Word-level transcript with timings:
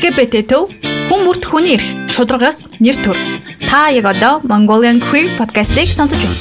LGBT 0.00 0.38
төв 0.48 0.70
хүн 1.10 1.26
бүрт 1.26 1.44
хүний 1.44 1.74
эрх 1.76 1.84
шударгаас 2.08 2.62
нэр 2.80 2.96
төр. 3.04 3.18
Та 3.68 3.92
яг 3.92 4.08
одоо 4.08 4.40
Mongolian 4.48 4.96
Queer 4.96 5.28
podcast-ийг 5.36 5.92
сонсож 5.92 6.24
байна. 6.24 6.40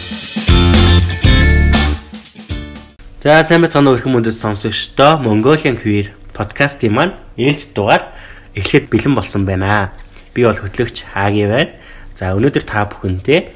За 3.19 3.43
сайн 3.43 3.59
байцгаана 3.59 3.91
уу 3.91 3.99
эрхэм 3.99 4.15
мөндөд 4.15 4.31
сонсогчдоо 4.31 5.19
Mongolian 5.19 5.75
Queer 5.75 6.15
podcast-ийн 6.31 6.95
маань 6.95 7.19
ээлж 7.35 7.75
дугаар 7.75 8.07
эхлэхэд 8.55 8.87
бэлэн 8.87 9.19
болсон 9.19 9.43
байна. 9.43 9.91
Би 10.31 10.47
бол 10.47 10.55
хөтлөгч 10.55 11.03
Хаги 11.11 11.43
байна. 11.43 11.75
За 12.15 12.31
өнөөдөр 12.39 12.63
та 12.63 12.87
бүхэнтэй 12.87 13.51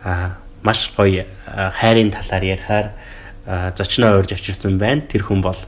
а 0.00 0.40
маш 0.64 0.88
гоё 0.96 1.28
хайрын 1.52 2.08
талаар 2.08 2.56
ярихаар 2.56 2.86
зочноо 3.76 4.16
урьж 4.16 4.32
авчирсан 4.32 4.80
байна. 4.80 5.04
Тэр 5.04 5.28
хүн 5.28 5.44
бол 5.44 5.60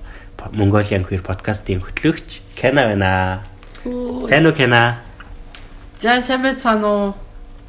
Mongolian 0.56 1.04
Queer 1.04 1.20
podcast-ийн 1.20 1.84
хөтлөгч 1.84 2.40
Кена 2.56 2.88
байна. 2.88 3.44
Сайн 3.84 4.46
уу 4.46 4.56
Кена? 4.56 4.96
За 6.00 6.16
сайн 6.24 6.40
байцгаана 6.40 6.88
уу. 6.88 7.14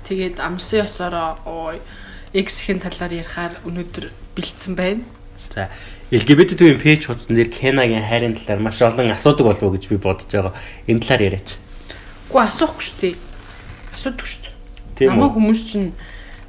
Тэгээд 0.07 0.39
амсын 0.39 0.87
ёсороо 0.87 1.35
ой 1.43 1.83
X-ийн 2.31 2.79
талаар 2.79 3.19
ярихаар 3.19 3.59
өнөөдөр 3.67 4.15
бэлдсэн 4.31 4.79
байна. 4.79 5.03
За 5.51 5.67
LGBT 6.15 6.55
төвийн 6.55 6.79
пэйж 6.79 7.11
хуудсан 7.11 7.35
дээр 7.35 7.51
Кенагийн 7.51 8.07
хайрын 8.07 8.31
талаар 8.31 8.63
маш 8.63 8.79
олон 8.79 9.11
асуудаг 9.11 9.43
болов 9.43 9.63
уу 9.67 9.75
гэж 9.75 9.91
би 9.91 9.99
бодож 9.99 10.31
байгаа. 10.31 10.55
Энэ 10.87 11.03
талаар 11.03 11.35
яриач. 11.35 11.59
Үгүй 12.31 12.41
асуухгүй 12.47 12.83
шүү 12.87 12.99
дээ. 13.03 13.15
Асуудаг 13.91 14.23
шүү 14.23 14.41
дээ. 14.95 15.11
Намаа 15.11 15.35
хүмүүс 15.35 15.61
чинь 15.67 15.91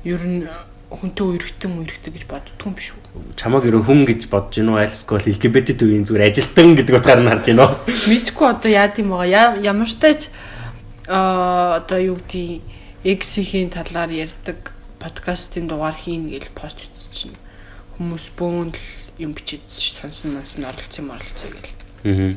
ер 0.06 0.22
нь 0.22 0.46
хүнтэй 0.94 1.26
үерхтэн 1.26 1.74
үерхтэн 1.74 2.14
гэж 2.14 2.24
боддгоо 2.30 2.70
юм 2.70 2.78
биш 2.78 2.94
үү? 2.94 3.05
Чамаг 3.36 3.64
ерөн 3.68 3.84
хүн 3.84 4.04
гэж 4.08 4.28
бодож 4.32 4.58
гинөө 4.60 4.80
айлсгүй 4.82 5.16
бол 5.18 5.28
LGBT 5.32 5.68
төвийн 5.76 6.04
зүгээр 6.08 6.28
ажилтан 6.30 6.74
гэдэг 6.76 6.94
утгаар 6.96 7.20
нь 7.20 7.30
харж 7.30 7.44
гинөө. 7.50 7.68
Мэдгүй 8.08 8.46
одоо 8.48 8.70
яа 8.70 8.88
тийм 8.88 9.12
байгаа. 9.12 9.60
Ямар 9.60 9.88
ч 9.88 9.94
тач 10.00 10.20
аа 11.08 11.80
одоо 11.80 11.98
юу 12.00 12.16
гэдэг 12.16 12.60
X-ийн 13.06 13.70
талаар 13.70 14.10
ярьдаг 14.10 14.74
подкастын 14.98 15.70
дугаар 15.70 15.94
хийн 15.94 16.26
гэж 16.32 16.50
пост 16.56 16.82
хийчихсэн 16.82 17.36
хүмүүс 17.96 18.34
бөөн 18.36 18.74
л 18.74 18.80
юм 19.22 19.32
бичиж 19.32 19.62
сонсон 19.70 20.36
монсон 20.36 20.66
оролцсон 20.66 21.04
юм 21.06 21.14
оролцоо 21.14 21.50
гэл. 21.54 21.72
Аа. 22.04 22.34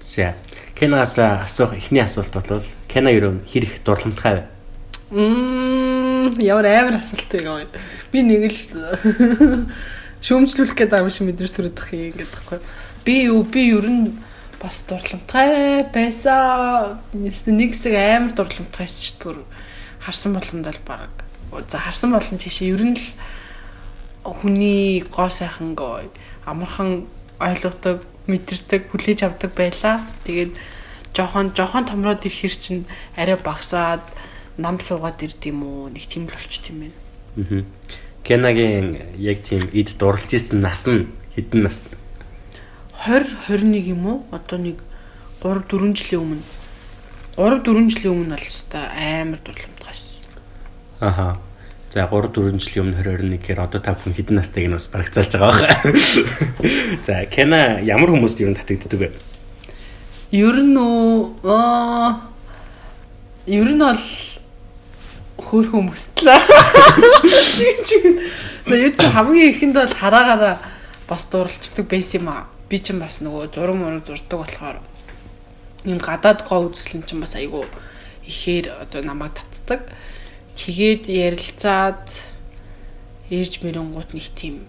За. 0.00 0.34
Кенаас 0.74 1.18
асуух 1.18 1.72
эхний 1.72 2.02
асуулт 2.02 2.34
бол 2.34 2.62
Кена 2.88 3.10
ерөн 3.10 3.40
хэрэг 3.46 3.80
дурламтгай 3.84 4.34
вэ? 4.34 4.44
Мм 5.14 6.40
ямар 6.40 6.66
амар 6.66 7.00
асуулт 7.00 7.32
вэ? 7.32 7.66
Би 8.12 8.22
нэг 8.22 8.50
л 8.50 9.66
шүүмжлүүлэх 10.22 10.78
гэдэг 10.78 11.02
юм 11.02 11.10
шиг 11.10 11.26
мэдрэмж 11.26 11.52
төрөдөх 11.52 11.88
юм 11.92 12.14
гэдэг 12.14 12.30
байхгүй. 12.30 12.58
Би 13.02 13.14
юу 13.26 13.42
би 13.42 13.74
ер 13.74 13.86
нь 13.90 14.14
бас 14.62 14.86
дурламтгай 14.86 15.90
байсан. 15.90 17.02
Нэг 17.10 17.74
хэсэг 17.74 17.94
амар 17.98 18.30
дурламтгай 18.30 18.86
шүү 18.86 19.42
дээ. 19.42 19.50
Харсан 20.06 20.38
болгонд 20.38 20.66
бол 20.70 20.82
баг. 20.86 21.14
За 21.66 21.82
харсан 21.82 22.14
болгон 22.14 22.38
чишээ 22.38 22.70
ер 22.70 22.84
нь 22.86 22.94
л 22.94 23.06
хүний 24.22 25.02
гоо 25.10 25.26
сайхан 25.26 25.74
амархан 26.46 27.10
ойлгодог, 27.42 28.06
мэдэрдэг, 28.30 28.94
хүлээж 28.94 29.26
авдаг 29.26 29.50
байла. 29.58 30.06
Тэгээд 30.22 30.54
жохон 31.10 31.50
жохон 31.50 31.90
томроод 31.90 32.22
ирэхэр 32.22 32.54
чинь 32.54 32.86
арай 33.18 33.34
багасаад 33.34 34.06
нам 34.56 34.78
суугаад 34.78 35.18
ирд 35.22 35.42
юм 35.42 35.66
уу 35.66 35.90
нэг 35.90 36.06
тийм 36.06 36.30
л 36.30 36.34
болчт 36.34 36.70
юм 36.70 36.86
байна. 36.86 36.98
Аа. 37.36 37.64
Кенагийн 38.22 39.18
яг 39.18 39.42
тийм 39.42 39.66
эд 39.74 39.98
дурлж 39.98 40.30
исэн 40.30 40.60
нас 40.62 40.86
нь 40.86 41.10
хэдэн 41.34 41.62
нас? 41.66 41.82
20 43.02 43.34
21 43.50 43.82
юм 43.98 44.06
уу? 44.06 44.18
Одоо 44.30 44.58
нэг 44.58 44.78
3 45.42 45.66
4 45.66 45.90
жилийн 45.98 46.22
өмнө 46.22 46.42
3 47.34 47.66
4 47.66 47.90
жилийн 47.90 48.14
өмнө 48.14 48.36
л 48.38 48.46
өстой 48.46 48.86
амар 48.94 49.40
дурламтгайсэн. 49.42 50.30
Аха. 51.00 51.40
За 51.90 52.06
3 52.06 52.30
4 52.30 52.62
жилийн 52.62 52.94
өмнө 52.94 53.02
2021 53.02 53.42
гэхээр 53.42 53.60
одоо 53.66 53.80
та 53.82 53.98
бүхэн 53.98 54.14
хэдэн 54.14 54.38
настайг 54.38 54.70
нь 54.70 54.76
бас 54.78 54.86
барагцаалж 54.86 55.32
байгаа 55.34 55.66
байна. 55.66 55.82
За 57.06 57.26
Кена 57.26 57.82
ямар 57.82 58.14
хүмүүст 58.14 58.38
юу 58.38 58.54
татагддаг 58.54 59.00
вэ? 59.02 59.10
Ер 60.30 60.62
нь 60.62 60.78
аа 60.78 62.22
ер 63.50 63.66
нь 63.66 63.82
бол 63.82 63.98
хөөхөн 65.40 65.88
хүмүүстлээ. 65.88 66.40
Тэгээ 68.68 68.82
юу 68.86 68.92
ч 68.92 69.00
хамгийн 69.00 69.50
ихэнд 69.56 69.76
бол 69.76 69.94
хараагаараа 69.96 70.56
бас 71.08 71.24
дурлцдаг 71.32 71.86
байсан 71.88 72.20
юм 72.20 72.28
аа. 72.28 72.48
Би 72.68 72.78
ч 72.78 72.92
бас 72.92 73.24
нөгөө 73.24 73.52
зураг 73.52 73.76
мураг 73.76 74.04
зурдаг 74.04 74.38
болохоор 74.44 74.78
юм 75.88 75.98
гадаад 75.98 76.44
гоо 76.44 76.68
үзэсгэлэн 76.68 77.06
чинь 77.08 77.22
бас 77.24 77.34
айгүй 77.36 77.64
ихээр 78.28 78.76
одоо 78.84 79.00
намайг 79.02 79.32
татдаг. 79.34 79.88
Тэгээд 80.56 81.08
ярилцаад 81.08 82.06
ээж 83.32 83.64
мэрэнгуут 83.64 84.12
нэг 84.12 84.28
тийм 84.36 84.68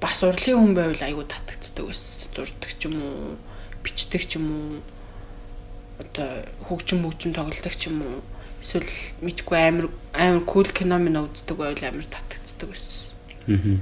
бас 0.00 0.20
урлагийн 0.22 0.60
хүн 0.60 0.74
байвал 0.76 1.02
айгүй 1.02 1.24
татагддаг 1.24 1.88
байсан. 1.88 2.30
Зурдаг 2.36 2.70
ч 2.76 2.84
юм 2.84 3.00
уу, 3.00 3.40
бичдэг 3.80 4.22
ч 4.28 4.36
юм 4.36 4.46
уу 4.52 4.68
одоо 5.98 6.44
хөгжим 6.68 7.02
мөгжим 7.02 7.32
тоглодог 7.32 7.72
ч 7.72 7.88
юм 7.88 8.04
уу 8.04 8.20
эсвэл 8.66 8.90
мэдгүй 9.22 9.58
амар 9.62 9.86
амар 10.10 10.42
кул 10.42 10.66
кино 10.66 10.98
минь 10.98 11.14
үздэг 11.14 11.54
байвал 11.54 11.86
амар 11.86 12.02
татагддаг 12.02 12.68
байсан. 12.74 13.14
Аа. 13.46 13.78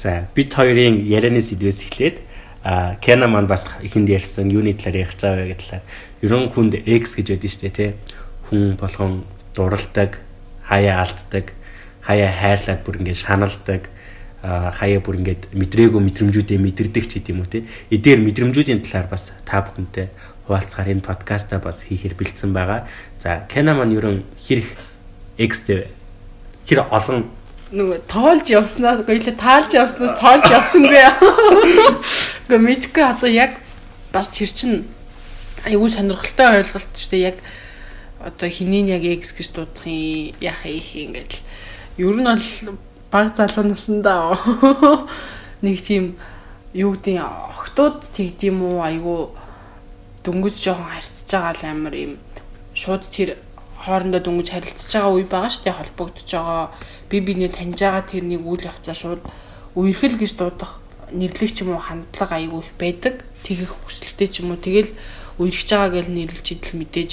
За 0.00 0.28
бид 0.34 0.56
хоёрын 0.56 1.04
ярианы 1.04 1.44
сэдвээс 1.44 1.84
эхлээд 1.84 2.24
а 2.64 2.96
Кена 2.96 3.28
маань 3.28 3.46
бас 3.46 3.68
ихэнд 3.82 4.08
ярьсан 4.08 4.48
юуны 4.48 4.72
талаар 4.72 5.04
ярих 5.04 5.16
цаа 5.20 5.36
гэдэг 5.36 5.60
талаар 5.60 5.84
ерөн 6.24 6.48
хүнд 6.48 6.74
X 6.82 7.14
гэж 7.20 7.36
байдсан 7.36 7.50
шүү 7.52 7.62
дээ 7.62 7.76
тий. 7.76 7.90
Хүн 8.48 8.74
болгон 8.80 9.24
дуралдаг, 9.54 10.18
хаяа 10.64 11.04
алддаг, 11.04 11.52
хаяа 12.00 12.32
хайрлаад 12.32 12.82
бүр 12.82 12.98
ингээд 13.04 13.22
шаналдаг, 13.22 13.82
хаяа 14.42 14.98
бүр 14.98 15.22
ингээд 15.22 15.54
мэдрээгүй 15.54 16.02
мэдрэмжүүдээ 16.10 16.58
мэдэрдэг 16.58 17.04
ч 17.06 17.22
гэдэм 17.22 17.38
үү 17.42 17.48
тий. 17.54 17.62
Эдгээр 17.94 18.20
мэдрэмжүүдийн 18.26 18.82
талаар 18.82 19.14
бас 19.14 19.30
та 19.46 19.62
бүхэнтэй 19.62 20.10
хуваалцахаар 20.46 20.94
энэ 20.94 21.06
подкаста 21.06 21.58
бас 21.58 21.82
хийхээр 21.82 22.14
бэлдсэн 22.14 22.54
байгаа. 22.54 22.86
За 23.18 23.46
Кена 23.50 23.74
маань 23.74 23.94
ерөн 23.98 24.22
хэрэг 24.38 24.66
X-тэй 25.38 25.90
хэр 26.66 26.86
олон 26.90 27.30
нөгөө 27.74 28.06
тоолж 28.06 28.46
явснаа 28.46 29.02
гоёлаа 29.02 29.34
таалж 29.34 29.74
явснаас 29.74 30.14
тоолж 30.22 30.46
явсангүй. 30.46 31.02
Гэхдээ 32.46 32.62
мэдгүй 32.62 33.02
одоо 33.02 33.26
яг 33.26 33.58
бас 34.14 34.30
тэр 34.30 34.50
чин 34.54 34.72
айгүй 35.66 35.90
сонирхолтой 35.90 36.62
ойлголт 36.62 36.94
шүү 36.94 37.10
дээ. 37.10 37.26
Яг 37.34 37.36
одоо 38.22 38.46
хинийн 38.46 38.86
яг 38.86 39.02
X 39.02 39.34
гэж 39.34 39.50
дуудах 39.50 39.82
юм 39.82 40.30
яах 40.38 40.62
их 40.62 40.94
ингээд 40.94 41.42
ер 41.98 42.14
нь 42.14 42.30
бол 42.30 42.78
баг 43.10 43.34
залуу 43.34 43.66
насндаа 43.66 44.38
нэг 45.62 45.82
тийм 45.82 46.14
юу 46.70 46.94
гэдэг 46.94 47.18
охтууд 47.18 48.06
тэгдэм 48.14 48.62
үү 48.62 48.78
айгүй 48.94 49.20
дөнгөж 50.26 50.56
жоохон 50.58 50.90
харьцаж 50.90 51.30
байгаа 51.30 51.54
л 51.54 51.64
амар 51.70 51.94
юм. 51.94 52.12
Шууд 52.74 53.06
тэр 53.06 53.38
хоорондоо 53.78 54.20
дөнгөж 54.20 54.48
харилцаж 54.50 54.90
байгаа 54.90 55.14
үе 55.14 55.24
байгаа 55.30 55.50
шүү 55.54 55.64
дээ 55.64 55.78
холбогдож 55.78 56.28
байгаа. 56.34 56.64
Би 57.10 57.16
бинээ 57.22 57.50
таньж 57.54 57.78
байгаа 57.78 58.04
тэрнийг 58.10 58.42
үйл 58.42 58.66
явцаа 58.66 58.96
шууд 58.98 59.22
үерхэл 59.78 60.18
гэж 60.18 60.32
дуудах 60.34 60.82
нэрлэг 61.14 61.50
ч 61.54 61.62
юм 61.62 61.76
уу 61.76 61.80
хандлага 61.80 62.34
айгүй 62.40 62.60
их 62.66 62.72
байдаг. 62.74 63.14
Тэгэх 63.46 63.70
хүсэлтэй 63.86 64.28
ч 64.28 64.42
юм 64.42 64.50
уу. 64.50 64.58
Тэгэл 64.58 64.90
үерхэж 65.38 65.68
байгаа 65.70 65.90
гэж 66.02 66.06
нэрлж 66.10 66.46
идэл 66.50 66.74
мэдээж 66.82 67.10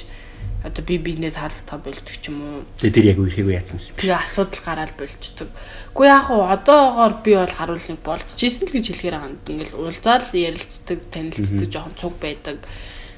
одоо 0.64 0.84
би 0.88 0.96
бинээ 0.98 1.36
таалагдах 1.36 1.84
болдог 1.84 2.16
ч 2.16 2.32
юм 2.32 2.40
уу. 2.40 2.64
Тэгээ 2.80 2.96
тэр 2.96 3.10
яг 3.12 3.20
үерхээгүй 3.20 3.54
яатсан 3.54 3.78
юм. 3.84 4.00
тэгээ 4.00 4.24
асуудал 4.24 4.64
гараад 4.64 4.94
болчдөг. 4.96 5.50
Гэхдээ 5.92 6.08
яг 6.08 6.28
уу 6.32 6.44
одоогоор 6.48 7.14
би 7.20 7.32
бол 7.36 7.52
харуулныг 7.52 8.00
болцчихсэн 8.00 8.72
л 8.72 8.76
гэж 8.80 8.86
хэлэхээр 8.88 9.18
ханд 9.20 9.44
ингээл 9.44 9.76
уулзаал 9.76 10.28
ярилцдаг, 10.32 11.00
танилцдаг, 11.12 11.68
жоохон 11.68 11.96
цуг 12.00 12.16
байдаг. 12.16 12.64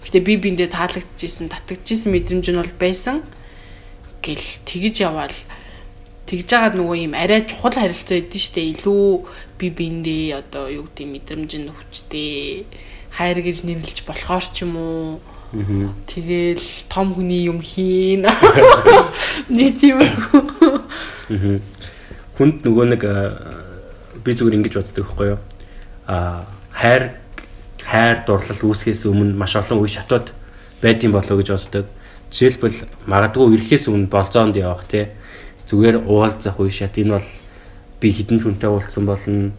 Гэтэ 0.05 0.21
би 0.21 0.37
биндээ 0.37 0.69
таалагдчихсэн, 0.69 1.49
татагдчихсэн 1.49 2.13
мэдрэмж 2.13 2.45
нь 2.53 2.61
бол 2.61 2.73
байсан 2.77 3.25
гэл 4.21 4.45
тэгж 4.69 5.01
яваал 5.01 5.37
тэгж 6.29 6.45
жагаад 6.45 6.77
нөгөө 6.77 6.97
юм 7.09 7.13
арай 7.17 7.45
чухал 7.49 7.73
харилцаа 7.73 8.21
өгдөн 8.21 8.41
штэ 8.41 8.61
илүү 8.73 9.05
би 9.57 9.67
биндээ 9.73 10.45
одоо 10.45 10.69
юу 10.69 10.85
гэдэг 10.89 11.09
мэдрэмж 11.09 11.51
нь 11.57 11.73
хүчтэй 11.73 12.65
хайр 13.17 13.41
гэж 13.41 13.65
нэрлэж 13.65 14.05
болохоор 14.05 14.45
ч 14.45 14.65
юм 14.65 14.77
уу 14.77 15.21
Тэгэл 15.55 16.67
том 16.89 17.13
хүний 17.13 17.47
юм 17.47 17.61
хийн. 17.61 18.27
Тийм 19.47 20.01
Аа. 20.03 21.59
Хүнд 22.35 22.67
нөгөө 22.67 22.85
нэг 22.91 23.01
а, 23.07 23.39
би 24.19 24.35
зүгээр 24.35 24.57
ингэж 24.59 24.73
боддог 24.75 25.07
байхгүй 25.07 25.27
юу? 25.31 25.39
Аа 26.11 26.43
хайр 26.75 27.15
хайр 27.85 28.25
дурлал 28.25 28.61
үүсгэхээс 28.65 29.05
өмнө 29.05 29.37
маш 29.37 29.55
олон 29.55 29.85
үе 29.85 29.93
шатууд 29.93 30.33
байдсан 30.81 31.11
болов 31.13 31.37
гэж 31.37 31.49
боддог. 31.53 31.85
Жишээлбэл 32.33 32.79
магадгүй 33.05 33.55
ирэхээс 33.55 33.85
өмнө 33.87 34.09
болзоонд 34.09 34.57
явах 34.57 34.85
тий. 34.89 35.13
Зүгээр 35.69 36.03
уулзах 36.09 36.57
үе 36.59 36.73
шат 36.73 36.97
энэ 36.97 37.21
бол 37.21 37.27
би 38.01 38.07
хідэн 38.09 38.41
хүнтэй 38.41 38.69
уулзсан 38.69 39.05
болно. 39.05 39.53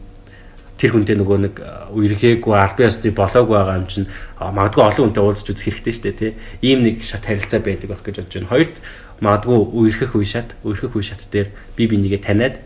тэр 0.76 0.93
хүнтэй 0.93 1.17
нөгөө 1.17 1.38
нэг 1.40 1.55
үерхээгүй 1.96 2.52
аль 2.52 2.76
бие 2.76 2.93
ёсны 2.93 3.08
болоогүй 3.08 3.56
байгаа 3.56 3.81
юм 3.81 3.88
чинь 3.88 4.12
магадгүй 4.37 4.84
олон 4.84 5.08
хүнтэй 5.08 5.25
уулзч 5.25 5.49
үзэх 5.49 5.73
хэрэгтэй 5.73 5.93
шүү 5.96 6.05
дээ 6.05 6.20
тий. 6.20 6.32
Ийм 6.61 6.84
нэг 6.84 7.00
шат 7.00 7.25
харилцаа 7.25 7.64
байдаг 7.64 7.88
байх 7.88 8.05
гэж 8.05 8.20
бодож 8.20 8.34
байна. 8.37 8.52
Хоёрт 8.52 8.76
магадгүй 9.25 9.56
үерхэх 9.73 10.12
үе 10.12 10.28
шат, 10.28 10.52
үерхэх 10.61 10.93
үе 10.93 11.05
шат 11.08 11.25
дээр 11.32 11.49
би 11.81 11.88
бинийгээ 11.88 12.20
таниад 12.20 12.61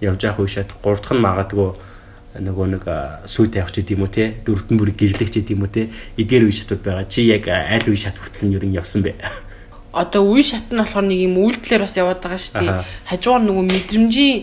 явж 0.00 0.24
явах 0.24 0.40
үе 0.40 0.48
шат. 0.48 0.72
Гурав 0.80 1.04
дахь 1.04 1.12
нь 1.12 1.20
магадгүй 1.20 1.76
нөгөө 2.38 2.66
нэг 2.78 2.84
сүйт 3.26 3.58
явах 3.58 3.74
ч 3.74 3.82
гэдэм 3.82 4.06
үү 4.06 4.10
те 4.14 4.24
дөрөвдөн 4.46 4.78
бүрийг 4.78 4.98
гэрлэх 5.02 5.34
ч 5.34 5.42
гэдэм 5.42 5.66
үү 5.66 5.70
те 5.74 5.82
эдгээр 6.14 6.46
үе 6.46 6.54
шатууд 6.54 6.82
байгаа. 6.86 7.10
Чи 7.10 7.26
яг 7.26 7.50
аль 7.50 7.90
үе 7.90 7.98
шат 7.98 8.22
хүртэл 8.22 8.46
нь 8.46 8.54
юу 8.54 8.62
юм 8.62 8.78
явсан 8.78 9.02
бэ? 9.02 9.18
Одоо 9.90 10.22
үе 10.30 10.46
шат 10.46 10.70
нь 10.70 10.78
болохоор 10.78 11.10
нэг 11.10 11.18
юм 11.26 11.34
үйлдэлэр 11.42 11.82
бас 11.82 11.98
яваад 11.98 12.22
байгаа 12.22 12.38
шүү 12.38 12.54
дээ. 12.62 12.86
Хажуугаар 13.10 13.42
нөгөө 13.50 13.64
мэдрэмжийн 13.66 14.38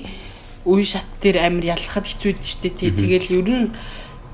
үе 0.67 0.83
шат 0.83 1.07
дээр 1.23 1.47
амар 1.47 1.63
ялахад 1.63 2.03
хэцүү 2.03 2.31
дээ 2.35 2.51
шүү 2.51 2.61
дээ. 2.75 2.91
Тэгэл 2.91 3.31
ер 3.39 3.47
нь 3.47 3.65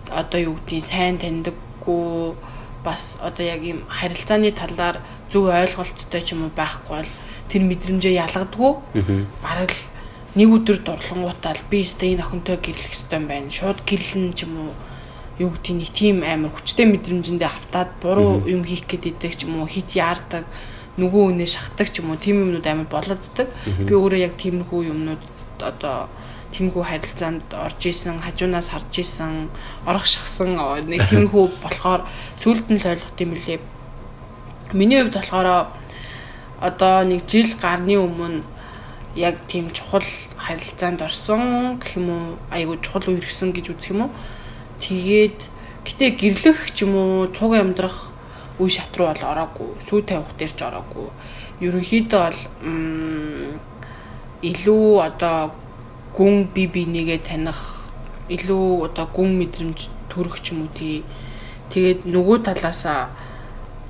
одоо 0.09 0.39
юу 0.41 0.57
гэдгийг 0.57 0.81
сайн 0.81 1.21
таньдаггүй 1.21 2.33
бас 2.81 3.21
одоо 3.21 3.45
яг 3.45 3.61
юм 3.61 3.85
харилцааны 3.85 4.49
талаар 4.49 4.97
зөв 5.29 5.53
ойлголттой 5.53 6.21
ч 6.25 6.33
юм 6.33 6.49
уу 6.49 6.53
байхгүй 6.57 7.05
бол 7.05 7.11
тэр 7.53 7.61
мэдрэмжээ 7.69 8.17
ялгадгүй. 8.17 8.71
Бараг 9.45 9.69
л 9.69 9.92
нэг 10.33 10.49
өдөр 10.49 10.77
дурлангуудаа 10.81 11.53
л 11.53 11.63
би 11.69 11.85
өстэй 11.85 12.17
энэ 12.17 12.25
охинтой 12.25 12.57
гэрлэх 12.57 12.93
ёстой 12.93 13.21
юм 13.21 13.27
байна. 13.29 13.53
Шууд 13.53 13.85
гэрлэн 13.85 14.33
ч 14.33 14.49
юм 14.49 14.69
уу 14.69 14.73
юу 15.37 15.49
гэдгийг 15.53 15.77
нэг 15.77 15.91
тийм 15.93 16.17
амар 16.25 16.51
хүчтэй 16.53 16.89
мэдрэмжэндээ 16.89 17.49
автаад 17.49 17.89
буруу 18.01 18.41
юм 18.49 18.65
хийх 18.65 18.89
гээд 18.89 19.13
идэг 19.13 19.33
ч 19.37 19.45
юм 19.45 19.61
уу 19.61 19.69
хит 19.69 19.93
яардаг 19.93 20.45
нөгөө 20.97 21.23
үнэ 21.33 21.45
шахдаг 21.49 21.89
ч 21.89 22.01
юм 22.01 22.13
уу 22.13 22.21
тийм 22.21 22.41
юмнууд 22.45 22.65
амар 22.65 22.89
болооддаг. 22.89 23.49
Би 23.65 23.93
өөрөө 23.93 24.21
яг 24.21 24.33
тиймэрхүү 24.37 24.81
юмнууд 24.93 25.21
одоо 25.57 26.09
тэмгүй 26.53 26.83
харилцаанд 26.85 27.49
орж 27.49 27.81
исэн, 27.89 28.21
хажуунаас 28.21 28.69
харж 28.69 28.93
исэн, 29.01 29.49
орох 29.89 30.05
шахсан 30.05 30.53
нэг 30.85 31.01
тэмхүү 31.09 31.45
болохоор 31.65 32.05
сүулт 32.37 32.69
нь 32.69 32.77
л 32.77 32.89
ойлгох 32.93 33.17
юм 33.17 33.33
лээ. 33.33 33.59
Миний 34.77 35.01
хувьд 35.01 35.17
болохоор 35.17 35.73
одоо 36.61 36.95
нэг 37.09 37.25
жил 37.25 37.49
гарны 37.57 37.97
өмнө 37.97 38.45
яг 39.15 39.35
тийм 39.47 39.69
чухал 39.71 40.03
харилцаанд 40.37 41.01
орсон 41.01 41.77
гэх 41.77 41.97
юм 41.97 42.09
уу 42.09 42.37
айгу 42.49 42.77
чухал 42.81 43.13
үерхсэн 43.13 43.53
гэж 43.53 43.69
үзэх 43.69 43.91
юм 43.93 44.01
уу. 44.09 44.11
Тэгээд 44.81 45.39
гэтээ 45.85 46.09
гэрлэх 46.17 46.73
ч 46.73 46.83
юм 46.83 46.97
уу 46.97 47.27
цуг 47.29 47.53
амьдрах 47.53 48.09
үе 48.57 48.69
шат 48.69 48.89
руу 48.97 49.13
бол 49.13 49.21
ороогүй, 49.21 49.69
сүү 49.85 50.01
тавих 50.01 50.33
дээр 50.37 50.53
ч 50.53 50.61
ороогүй. 50.65 51.07
Ерөнхийдөө 51.61 52.21
бол 52.25 52.39
илүү 54.41 54.87
одоо 55.01 55.53
гүн 56.17 56.49
би 56.49 56.65
бинийгээ 56.65 57.21
таних 57.21 57.89
илүү 58.33 58.89
одоо 58.89 59.05
гүн 59.13 59.37
мэдрэмж 59.37 60.09
төрөх 60.09 60.41
ч 60.41 60.57
юм 60.57 60.65
уу 60.65 60.73
тий. 60.73 61.05
Тэгээд 61.69 62.09
нөгөө 62.09 62.49
талаасаа 62.49 63.13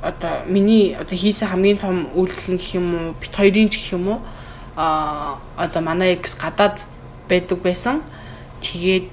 одоо 0.04 0.44
миний 0.52 0.96
одоо 1.00 1.16
хийсэн 1.16 1.48
хамгийн 1.48 1.80
том 1.80 2.12
үйлдэл 2.12 2.56
нь 2.56 2.60
гэх 2.60 2.76
юм 2.76 2.88
уу 2.92 3.16
бит 3.16 3.32
хоёрын 3.32 3.72
ч 3.72 3.80
гэх 3.80 3.96
юм 3.96 4.08
уу 4.08 4.20
а 4.76 5.40
одоо 5.58 5.82
манай 5.82 6.14
экс 6.14 6.36
гадаад 6.36 6.82
байдаг 7.30 7.60
байсан. 7.62 8.02
Тэгээд 8.62 9.10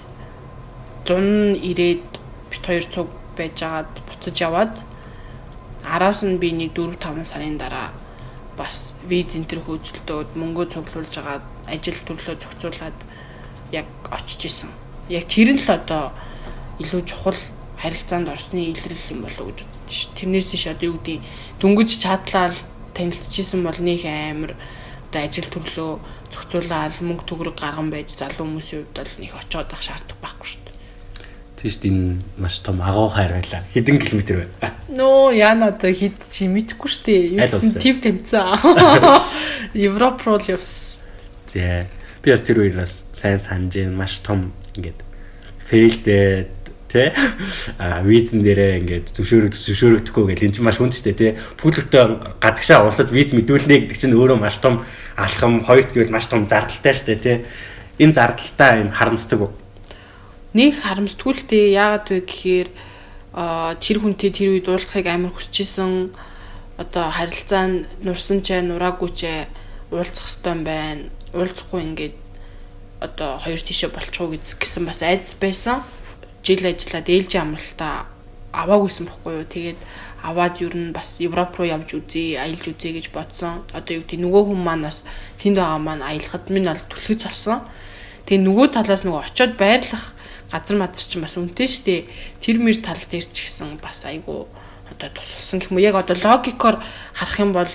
зун 1.06 1.54
ирээд 1.54 2.04
бит 2.50 2.64
хоёр 2.66 2.84
цуг 2.84 3.08
байжгаад 3.36 3.90
буцаж 4.06 4.36
яваад 4.40 4.74
араас 5.84 6.22
нь 6.24 6.38
би 6.38 6.52
нэг 6.52 6.72
4 6.74 6.96
5 6.96 7.26
сарын 7.26 7.58
дараа 7.58 7.90
бас 8.56 8.96
виз 9.04 9.34
энэ 9.36 9.48
төр 9.48 9.60
хөөцөлтөөд 9.64 10.36
мөнгөө 10.36 10.66
цуглуулж 10.72 11.14
агаад 11.18 11.44
ажил 11.66 11.98
төрлөө 12.04 12.36
зохицуулаад 12.36 12.98
яг 13.72 13.86
очиж 14.10 14.44
исэн. 14.44 14.70
Яг 15.08 15.24
тэр 15.28 15.56
нь 15.56 15.62
л 15.64 15.70
одоо 15.70 16.12
илүү 16.82 17.02
чухал 17.08 17.38
харилцаанд 17.80 18.28
орсны 18.28 18.68
илрэл 18.68 19.12
юм 19.14 19.24
болов 19.24 19.46
гэж 19.48 19.58
боддоо 19.64 19.88
ш. 19.88 20.08
Тэрнээс 20.16 20.52
ш 20.52 20.68
одоо 20.68 20.92
юу 20.92 20.98
гэдэг 21.00 21.20
дүнгиж 21.60 21.90
чадлаа 22.04 22.52
танилцчихсан 22.92 23.64
бол 23.64 23.78
нэг 23.80 24.04
амар 24.04 24.52
одоо 25.10 25.26
ажил 25.26 25.50
төрлөө 25.50 25.90
зохицуулаад 26.30 27.02
мөнгө 27.02 27.26
төгрөг 27.26 27.58
гарган 27.58 27.90
байж 27.90 28.14
залуу 28.14 28.46
хүмүүсийн 28.46 28.86
хувьд 28.86 28.94
бол 28.94 29.12
нэг 29.18 29.32
очиод 29.34 29.70
ах 29.74 29.82
шаардах 29.82 30.18
байхгүй 30.22 30.46
шүү 30.46 30.62
дээ. 30.70 30.78
Тийш 31.58 31.74
энэ 31.82 32.22
маш 32.38 32.62
том 32.62 32.78
агуу 32.78 33.10
хайр 33.10 33.34
байлаа. 33.34 33.66
Хэдэн 33.74 33.98
километр 33.98 34.46
вэ? 34.46 34.70
Нөө 34.94 35.34
яна 35.34 35.74
одоо 35.74 35.90
хэд 35.90 36.22
чи 36.30 36.46
мэдэхгүй 36.46 36.88
шүү 36.88 37.04
дээ. 37.10 37.42
Юусэн 37.42 37.74
тв 37.74 37.96
тэмцэн. 38.00 38.54
Европ 39.74 40.22
руу 40.22 40.38
л 40.38 40.46
явсан. 40.46 41.02
Зэ. 41.50 41.90
Би 42.22 42.30
бас 42.30 42.46
тэр 42.46 42.62
үеэс 42.62 43.10
сайн 43.10 43.42
санаж 43.42 43.74
байна. 43.74 43.98
Маш 43.98 44.22
том 44.22 44.54
ингээд 44.78 45.02
фейлдээ 45.66 46.60
тэ 46.90 47.14
а 47.78 48.02
визэн 48.02 48.42
дээрээ 48.42 48.82
ингээд 48.82 49.06
зөвшөөрөх 49.14 49.54
зөвшөөрөгдөхгүй 49.54 50.24
гэл 50.34 50.46
энэ 50.50 50.54
чинь 50.58 50.66
маш 50.66 50.82
хүнд 50.82 50.98
ч 50.98 51.06
тэ 51.06 51.38
пүүлэгтэй 51.62 52.42
гадагшаа 52.42 52.82
улсад 52.82 53.14
виз 53.14 53.30
мэдүүлнэ 53.30 53.86
гэдэг 53.86 53.94
чинь 53.94 54.18
өөрөө 54.18 54.38
маш 54.42 54.58
том 54.58 54.82
алхам 55.16 55.64
хоёрт 55.64 55.94
гэвэл 55.94 56.14
маш 56.14 56.26
том 56.28 56.46
зардалтай 56.46 56.94
шүү 56.94 57.06
дээ 57.06 57.20
тэ 57.24 57.34
энэ 57.98 58.14
зардалтаа 58.14 58.80
юм 58.82 58.90
харамсдаг 58.90 59.40
уу? 59.40 59.52
Нэг 60.54 60.74
харамсдгүүлтэй 60.82 61.74
яагаад 61.74 62.06
вэ 62.10 62.18
гэхээр 62.26 62.68
тэр 63.78 63.96
хүнтэй 64.02 64.30
тэр 64.34 64.48
үед 64.58 64.66
уулзахыг 64.66 65.06
амар 65.06 65.30
хүсчихсэн 65.34 66.10
одоо 66.80 67.06
харилцаа 67.12 67.64
нь 67.68 67.86
нурсан 68.02 68.42
ч 68.42 68.58
нураагүй 68.58 69.10
ч 69.14 69.20
уулзах 69.92 70.26
хэвээр 70.26 70.64
байна. 70.66 71.06
Уулзахгүй 71.36 71.80
ингээд 71.86 72.16
одоо 72.98 73.38
хоёр 73.38 73.60
тишээ 73.60 73.90
болчихоо 73.94 74.34
гэсэн 74.34 74.84
бас 74.88 75.02
айдас 75.06 75.36
байсан. 75.38 75.84
Жил 76.42 76.64
ажиллаад 76.66 77.06
ээлжи 77.06 77.38
амралтаа 77.38 78.08
аваагүйсэн 78.50 79.06
бохгүй 79.06 79.32
юу. 79.38 79.46
Тэгээд 79.46 79.80
аваад 80.22 80.61
юу 80.61 80.70
н 80.72 80.93
бас 80.93 81.20
Европ 81.20 81.56
руу 81.56 81.69
явж 81.69 81.96
үзье, 81.96 82.40
аялж 82.40 82.69
үзье 82.69 82.93
гэж 82.93 83.11
бодсон. 83.11 83.64
Одоо 83.72 84.00
юу 84.00 84.05
гэдэг 84.05 84.20
нөгөө 84.20 84.43
хүн 84.52 84.61
маань 84.61 84.84
бас 84.84 85.05
тэнд 85.40 85.56
байгаа 85.56 85.81
маань 85.81 86.05
аялахад 86.05 86.52
минь 86.52 86.69
бол 86.69 86.84
түлхэж 86.93 87.20
болсон. 87.25 87.64
Тэгээ 88.28 88.44
нөгөө 88.44 88.67
талаас 88.76 89.02
нөгөө 89.08 89.22
очиод 89.26 89.55
байрлах 89.56 90.12
газар 90.52 90.76
мазар 90.76 91.06
чинь 91.08 91.25
бас 91.25 91.40
үнэтэй 91.40 91.69
штэ. 91.69 91.96
Тэр 92.44 92.61
мэр 92.61 92.76
тал 92.84 93.00
дээр 93.00 93.26
ч 93.26 93.49
гэсэн 93.49 93.81
бас 93.81 94.05
айгу 94.05 94.50
одоо 94.93 95.08
тусалсан 95.08 95.61
гэх 95.62 95.70
юм. 95.72 95.81
Яг 95.81 95.96
одоо 95.96 96.17
логикоор 96.19 96.84
харах 97.16 97.38
юм 97.40 97.52
бол 97.56 97.70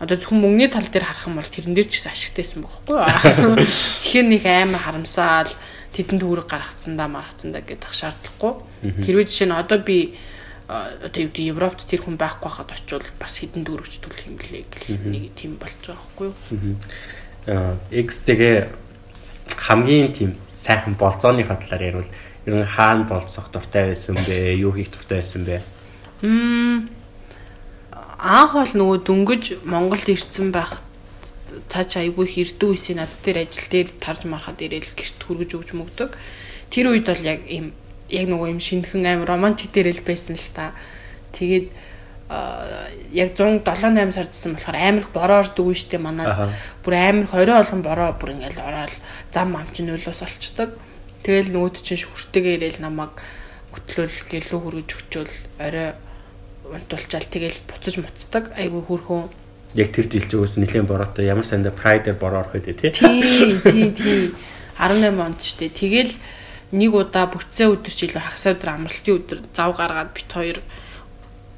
одоо 0.00 0.16
зөвхөн 0.16 0.40
мөнгөний 0.40 0.70
тал 0.72 0.86
дээр 0.88 1.04
харах 1.04 1.28
юм 1.28 1.36
бол 1.36 1.50
тэрэн 1.50 1.74
дээр 1.76 1.88
ч 1.90 2.00
гэсэн 2.00 2.14
ашигтайсэн 2.16 2.64
байхгүй 2.64 2.96
юу. 2.96 3.60
Тэгэхээр 3.60 4.26
нэг 4.30 4.44
амар 4.46 4.80
харамсаал 4.80 5.52
тэдэн 5.92 6.18
төгрөг 6.22 6.48
гаргацсандаа 6.48 7.08
маргацсандаа 7.10 7.62
гэдэг 7.66 7.92
шаардлагагүй. 7.92 8.52
Хэрвээ 9.04 9.26
жишээ 9.26 9.48
нь 9.50 9.58
одоо 9.58 9.78
би 9.82 10.14
одоо 10.70 11.22
юу 11.26 11.30
гэдэг 11.34 11.50
Европт 11.50 11.82
тэр 11.82 12.06
хүн 12.06 12.14
байхгүй 12.14 12.46
хахад 12.46 12.70
очивол 12.70 13.10
бас 13.18 13.34
хэдэн 13.42 13.66
төгрөгч 13.66 13.94
төлөх 13.98 14.22
юм 14.30 14.36
блэ 14.38 14.62
гэх 14.70 15.02
нэг 15.02 15.34
тийм 15.34 15.58
болж 15.58 15.74
байгаа 15.82 15.98
байхгүй 15.98 16.26
юу. 16.30 16.76
Аа 17.50 17.74
X 17.90 18.22
тэгээ 18.22 18.70
хамгийн 19.58 20.14
тийм 20.14 20.30
сайхан 20.54 20.94
болцооны 20.94 21.42
талаар 21.42 21.82
ярил 21.82 22.10
ер 22.46 22.54
нь 22.54 22.70
хаана 22.70 23.04
болцох 23.04 23.50
дуртай 23.50 23.90
байсан 23.90 24.14
бэ? 24.22 24.54
Юу 24.54 24.70
хийх 24.70 24.94
дуртай 24.94 25.18
байсан 25.18 25.42
бэ? 25.42 25.58
Мм 26.22 26.88
анх 28.20 28.52
бол 28.54 28.72
нөгөө 28.76 28.98
дөнгөж 29.08 29.44
Монголд 29.64 30.06
ирсэн 30.06 30.52
байх 30.52 30.84
цаач 31.72 31.96
айгүй 31.98 32.26
хэрдэг 32.28 32.68
үсийн 32.68 33.00
над 33.00 33.10
дээр 33.24 33.48
ажил 33.48 33.66
дээр 33.72 33.88
тарж 33.96 34.28
мархад 34.28 34.60
ирээл 34.60 34.92
гэрт 34.94 35.18
хүргэж 35.24 35.50
өгч 35.56 35.70
мөгдөг. 35.74 36.14
Тэр 36.70 36.94
үед 36.94 37.08
бол 37.08 37.24
яг 37.24 37.40
юм 37.48 37.72
яг 38.10 38.26
нөгөө 38.28 38.48
юм 38.50 38.60
шинхэн 38.60 39.06
аим 39.06 39.22
романтик 39.24 39.70
дээрэл 39.72 40.02
байсан 40.04 40.36
л 40.36 40.48
та. 40.54 40.74
Тэгээд 41.32 41.70
яг 43.10 43.34
107 43.34 43.66
8 43.66 44.12
сар 44.14 44.26
гэсэн 44.30 44.54
болохоор 44.54 44.78
амар 44.78 45.02
их 45.02 45.10
бороо 45.10 45.38
ордог 45.42 45.66
үү 45.66 45.74
штэ 45.74 45.98
манад. 45.98 46.54
Бүр 46.84 46.94
амар 46.94 47.24
их 47.26 47.34
орой 47.34 47.56
болгон 47.58 47.82
бороо 47.82 48.14
бүр 48.14 48.38
ингээл 48.38 48.62
ороод 48.62 48.94
зам 49.34 49.56
ам 49.58 49.66
чинь 49.74 49.90
нөлөөс 49.90 50.22
олцдог. 50.22 50.78
Тэгэл 51.26 51.50
нөгөөд 51.50 51.82
чинь 51.82 51.98
шүртэйгээ 51.98 52.54
ирээл 52.62 52.86
намайг 52.86 53.18
хөтлөөл 53.74 54.18
гэлүү 54.30 54.58
хөргөж 54.62 54.90
өчөөл 54.94 55.34
орой 55.58 55.90
унтуулчаал 56.70 57.26
тэгэл 57.26 57.58
буцаж 57.66 57.94
муцдаг. 57.98 58.54
Айгүй 58.54 58.82
хөрхөн. 58.86 59.26
Яг 59.74 59.90
тэр 59.90 60.06
жилч 60.06 60.30
өгөөс 60.30 60.54
нэлээд 60.62 60.86
бороотой 60.86 61.26
ямар 61.26 61.46
санда 61.46 61.74
прайдер 61.74 62.14
бороо 62.14 62.46
орох 62.46 62.54
үү 62.58 62.78
тий. 62.78 62.94
Тий, 62.94 63.58
тий, 63.58 63.90
тий. 63.90 64.34
18 64.78 65.18
онд 65.18 65.42
штэ. 65.42 65.70
Тэгэл 65.70 66.14
нэг 66.72 66.92
удаа 66.94 67.26
бүтцээ 67.26 67.66
өдөр 67.66 67.90
ч 67.90 68.06
илүү 68.06 68.22
хагас 68.22 68.46
өдөр 68.46 68.70
амралтын 68.70 69.16
өдөр 69.18 69.38
зав 69.50 69.74
гаргаад 69.74 70.14
бит 70.14 70.30
хоёр 70.30 70.58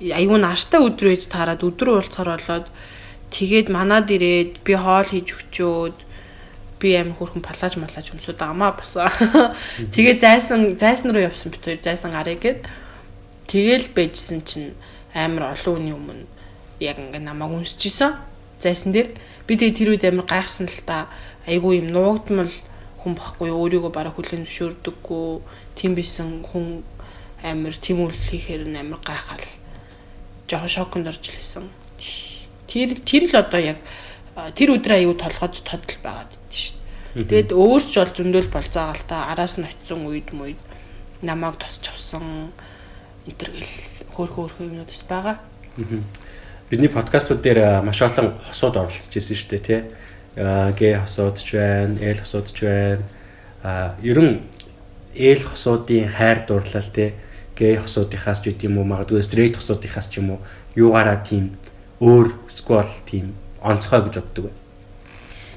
аюу 0.00 0.38
нааштай 0.40 0.80
өдөр 0.80 1.12
ээж 1.12 1.28
таарад 1.28 1.60
өдөр 1.60 2.00
уулзахаар 2.00 2.40
болоод 2.40 2.66
тэгээд 3.28 3.68
манад 3.68 4.08
ирээд 4.08 4.64
би 4.64 4.72
хоол 4.72 5.04
хийж 5.04 5.28
өчөөд 5.36 5.96
би 6.82 6.96
амин 6.98 7.14
хөрхэн 7.14 7.44
палаж 7.44 7.78
малаж 7.78 8.06
өмсөд 8.10 8.42
амаа 8.42 8.74
басаа. 8.74 9.06
Тэгээд 9.94 10.18
зайсан 10.18 10.74
зайсан 10.74 11.14
руу 11.14 11.22
явсан 11.22 11.54
бит 11.54 11.62
хоёр 11.62 11.78
зайсан 11.78 12.10
гарыг 12.10 12.42
гээд 12.42 12.60
тэгэл 13.46 13.86
байжсэн 13.94 14.42
чинь 14.42 14.74
амар 15.14 15.54
олон 15.54 15.78
үний 15.78 15.94
өмнө 15.94 16.26
яг 16.82 16.98
ингээ 16.98 17.22
намайг 17.22 17.54
үнсчихсэн. 17.62 18.18
Зайсан 18.58 18.90
дээр 18.90 19.14
би 19.46 19.52
тэгээ 19.54 19.78
тэр 19.78 19.88
үед 19.94 20.04
амар 20.10 20.26
гайхсан 20.26 20.66
л 20.66 20.82
та 20.82 21.06
айгүй 21.46 21.78
юм 21.78 21.94
нуугдмал 21.94 22.50
хүн 23.02 23.18
бохгүй 23.18 23.50
өөрийгөө 23.50 23.92
бараг 23.92 24.14
хүлэн 24.14 24.46
зөвшөөрдөггүй 24.46 25.26
тийм 25.74 25.92
бисэн 25.98 26.46
хүн 26.46 26.86
амар 27.42 27.74
тийм 27.74 28.06
үйл 28.06 28.14
хийхээр 28.14 28.70
нь 28.70 28.78
амар 28.78 29.02
гайхал 29.02 29.42
жоохон 30.46 30.70
шоконд 30.70 31.10
орж 31.10 31.24
лээсэн. 31.26 31.66
Тэр 32.70 32.94
тэр 33.02 33.24
л 33.26 33.36
одоо 33.42 33.60
яг 33.60 33.78
тэр 34.54 34.78
өдрөө 34.78 34.98
аюу 35.02 35.14
толгойд 35.18 35.58
тодл 35.66 35.98
байгаад 35.98 36.32
дээ 36.38 36.62
шүү 36.62 36.78
дээ. 36.78 37.26
Тэгээд 37.26 37.50
өөрч 37.52 37.90
бол 37.98 38.12
зөндөл 38.14 38.50
болцаагаал 38.54 39.02
та 39.04 39.16
араас 39.34 39.58
нь 39.58 39.66
очисон 39.66 40.06
үед 40.06 40.30
мүйд 40.30 40.60
намайг 41.26 41.58
тосч 41.58 41.90
авсан 41.90 42.54
энтергэл 43.26 43.74
хөөх 44.14 44.32
хөөх 44.38 44.62
юмнууд 44.62 44.90
байгаа. 45.10 45.36
Бидний 46.70 46.88
подкастууд 46.88 47.42
дээр 47.42 47.82
маш 47.82 48.00
олон 48.02 48.38
хосууд 48.48 48.76
оролцож 48.80 49.12
ирсэн 49.12 49.36
шүү 49.36 49.50
дээ 49.50 49.66
тий. 49.66 49.80
Г 50.36 50.80
хосууд 51.04 51.36
ч 51.40 51.60
байна, 51.60 51.98
Л 52.00 52.18
хосууд 52.20 52.48
ч 52.52 52.64
байна. 52.64 53.04
А 53.62 53.94
ерөн 54.02 54.40
Л 55.14 55.42
хосуудын 55.44 56.08
хайр 56.08 56.46
дурлал 56.48 56.88
тий 56.88 57.12
гей 57.56 57.76
хосуудынхаас 57.76 58.40
ч 58.40 58.50
гэдэм 58.50 58.80
үү 58.80 58.86
магадгүй 58.88 59.22
стрейт 59.22 59.60
хосуудынхаас 59.60 60.08
ч 60.08 60.18
юм 60.24 60.34
уу 60.34 60.40
юугаараа 60.74 61.20
тийм 61.20 61.60
өөр 62.00 62.32
сквал 62.48 62.88
тийм 63.04 63.36
онцгой 63.60 64.08
гэж 64.08 64.14
боддог 64.18 64.44
бай. 64.48 64.54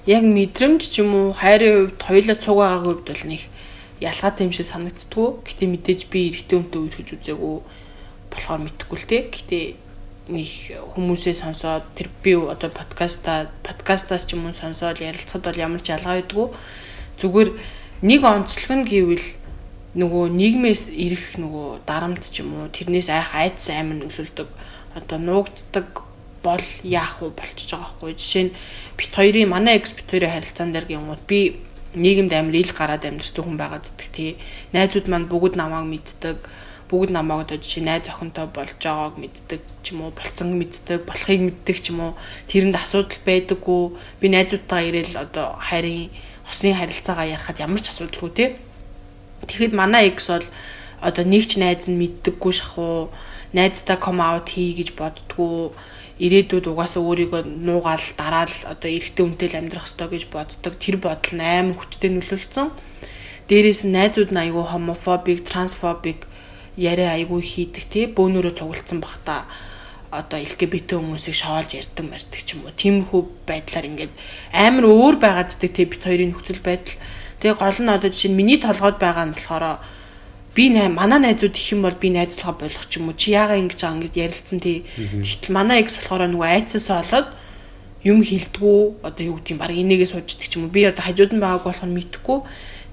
Яг 0.06 0.24
мэдрэмж 0.28 0.82
ч 0.84 1.00
юм 1.00 1.16
уу 1.16 1.28
хайрын 1.32 1.96
хувьд 1.96 2.02
хоёулаа 2.04 2.38
цуг 2.38 2.56
байгаагийн 2.60 2.84
хувьд 2.84 3.08
бол 3.08 3.24
нэг 3.32 3.42
ялгаатай 4.04 4.44
юм 4.44 4.54
шиг 4.54 4.68
санагддггүй. 4.68 5.28
Гэтэ 5.48 5.66
мэдээж 5.72 6.02
би 6.12 6.20
эрэгтэй 6.30 6.58
хүнтэй 6.60 6.82
үерхэж 6.84 7.10
үзээгүй 7.16 7.56
болохоор 8.30 8.62
мэдэхгүй 8.68 8.98
л 9.00 9.08
те. 9.08 9.18
Гэтэ 9.32 9.60
нэг 10.26 10.50
хүмүүсээ 10.98 11.36
сонсоод 11.38 11.86
тэр 11.94 12.10
би 12.24 12.34
одоо 12.34 12.74
подкаста 12.74 13.54
подкастаас 13.62 14.26
ч 14.26 14.34
юм 14.34 14.50
уу 14.50 14.58
сонсоод 14.58 14.98
ярилцахад 14.98 15.46
бол 15.46 15.62
ямар 15.62 15.82
ч 15.86 15.94
ялгаа 15.94 16.18
байдгүй. 16.18 16.48
Зүгээр 17.22 17.50
нэг 18.02 18.22
онцлог 18.26 18.72
нь 18.74 18.90
гэвэл 18.90 19.28
нөгөө 19.96 20.26
нийгмээс 20.34 20.90
ирэх 20.92 21.38
нөгөө 21.38 21.86
дарамт 21.86 22.26
ч 22.26 22.42
юм 22.42 22.58
уу 22.58 22.74
тэрнээс 22.74 23.14
айх 23.14 23.38
айдас 23.38 23.70
амин 23.70 24.02
нөлөөлдөг 24.02 24.50
одоо 24.98 25.18
нуугддаг 25.22 26.04
бол 26.42 26.66
яах 26.84 27.22
вэ 27.22 27.30
болчихж 27.30 27.78
байгаа 27.78 27.90
хгүй 27.94 28.14
жишээ 28.18 28.44
нь 28.50 28.56
бит 28.98 29.12
хоёрын 29.14 29.50
манай 29.50 29.78
экс 29.78 29.94
бит 29.94 30.10
хоёрын 30.10 30.34
харилцаан 30.34 30.74
дээр 30.74 30.90
гингууд 30.90 31.24
би 31.30 31.62
нийгэмд 31.96 32.34
амир 32.34 32.56
ил 32.60 32.74
гараад 32.76 33.08
амьдэрдэг 33.08 33.44
хүн 33.46 33.58
байгаад 33.58 33.88
идэх 33.88 34.10
тий. 34.12 34.32
Найзууд 34.76 35.08
маань 35.08 35.32
бүгд 35.32 35.56
намайг 35.56 35.88
мэддэг 35.88 36.38
бүгд 36.90 37.10
намайг 37.14 37.46
одоо 37.46 37.58
жишээ 37.58 37.84
найз 37.84 38.06
охинтой 38.10 38.48
болж 38.50 38.78
байгааг 38.78 39.16
мэддэг 39.18 39.62
ч 39.84 39.86
юм 39.94 40.06
уу 40.06 40.12
болцсон 40.14 40.50
мэддэг 40.60 41.06
болохыг 41.10 41.42
мэддэг 41.46 41.78
ч 41.82 41.86
юм 41.94 42.00
уу 42.06 42.14
тэрэнд 42.50 42.76
асуудал 42.78 43.22
байдаггүй. 43.26 43.84
Би 44.22 44.28
найзуудтайгаа 44.30 44.90
ирээл 44.90 45.16
одоо 45.26 45.48
хайрын 45.58 46.14
хосын 46.46 46.78
харилцаагаа 46.78 47.34
ярихад 47.34 47.64
ямар 47.64 47.82
ч 47.82 47.90
асуудалгүй 47.90 48.32
тий 48.38 48.50
Тэгэхэд 49.48 49.74
манай 49.78 50.10
X 50.16 50.32
бол 50.32 50.46
одоо 51.02 51.24
нэг 51.26 51.44
ч 51.46 51.62
найз 51.62 51.86
нь 51.86 52.00
мэддэггүй 52.00 52.54
шахуу 52.56 53.14
найзтай 53.54 53.98
ком 54.00 54.20
аут 54.22 54.50
хий 54.50 54.74
гэж 54.74 54.98
боддгоо. 54.98 55.76
Ирээдүйд 56.16 56.72
угаасаа 56.72 57.04
өөрийгөө 57.04 57.44
нуугаал 57.44 58.08
дараал 58.16 58.56
одоо 58.72 58.90
эрэгтэй 58.90 59.24
хүнтэй 59.24 59.50
л 59.52 59.60
амьдрах 59.60 59.86
ёстой 59.86 60.08
гэж 60.10 60.24
боддог. 60.32 60.74
Тэр 60.80 60.98
бодол 61.04 61.34
нь 61.36 61.44
амар 61.44 61.76
хүчтэй 61.76 62.10
нөлөөлсөн. 62.16 62.72
Дээрээс 63.52 63.82
нь 63.84 63.94
найзууд 63.94 64.32
нь 64.32 64.42
айгүй 64.42 64.64
хомофобик, 64.64 65.44
трансфобик 65.44 66.26
яриа 66.78 67.16
айгүй 67.16 67.42
хийдэг 67.42 67.84
тий 67.88 68.06
бөөнөрөө 68.12 68.60
цугулсан 68.60 69.00
бах 69.00 69.20
та. 69.24 69.48
Одоо 70.12 70.40
LGBT 70.40 71.00
хүмүүсийг 71.00 71.36
шоолж 71.36 71.76
ярьдаг 71.76 72.06
мэрдэг 72.08 72.42
ч 72.44 72.56
юм 72.56 72.68
уу. 72.68 72.76
Тиймэрхүү 72.76 73.22
байдлаар 73.48 73.86
ингээд 73.90 74.14
амар 74.54 74.86
өөр 74.88 75.16
байгаад 75.20 75.52
ддэг 75.56 75.72
тий 75.72 75.86
бит 75.88 76.04
хоёрын 76.04 76.32
нөхцөл 76.32 76.64
байдал. 76.64 76.96
Тэгээ 77.40 77.60
гол 77.60 77.80
нь 77.84 77.92
одоо 77.92 78.10
жишээ 78.12 78.32
нь 78.32 78.40
миний 78.40 78.60
толгойд 78.60 79.00
байгаа 79.00 79.26
нь 79.28 79.36
болохоор 79.36 79.84
би 80.56 80.72
манай 80.72 81.20
найзууд 81.20 81.56
их 81.56 81.68
юм 81.76 81.84
бол 81.84 81.96
би 82.00 82.10
найзлага 82.12 82.64
болох 82.64 82.88
ч 82.88 83.00
юм 83.00 83.12
уу. 83.12 83.20
Чи 83.20 83.36
яагаад 83.36 83.60
ингэж 83.60 83.80
байгаа 83.80 83.98
ингэж 84.00 84.16
ярилцсан 84.16 84.60
тий. 84.64 84.88
Тэгтэл 84.96 85.52
манай 85.52 85.84
экс 85.84 86.00
болохоор 86.00 86.32
нөгөө 86.32 86.48
айцсаа 86.48 87.04
олоод 87.04 87.28
юм 88.08 88.24
хилдэггүй 88.24 89.04
одоо 89.04 89.24
юу 89.26 89.36
гэдэг 89.42 89.52
юм 89.52 89.60
баг 89.60 89.72
энийгээ 89.76 90.08
сууждаг 90.08 90.48
ч 90.48 90.56
юм 90.56 90.70
уу. 90.70 90.72
Би 90.72 90.88
одоо 90.88 91.04
хажууд 91.04 91.36
нь 91.36 91.44
байгааг 91.44 91.64
болох 91.68 91.84
нь 91.84 91.98
мэдхгүй 91.98 92.40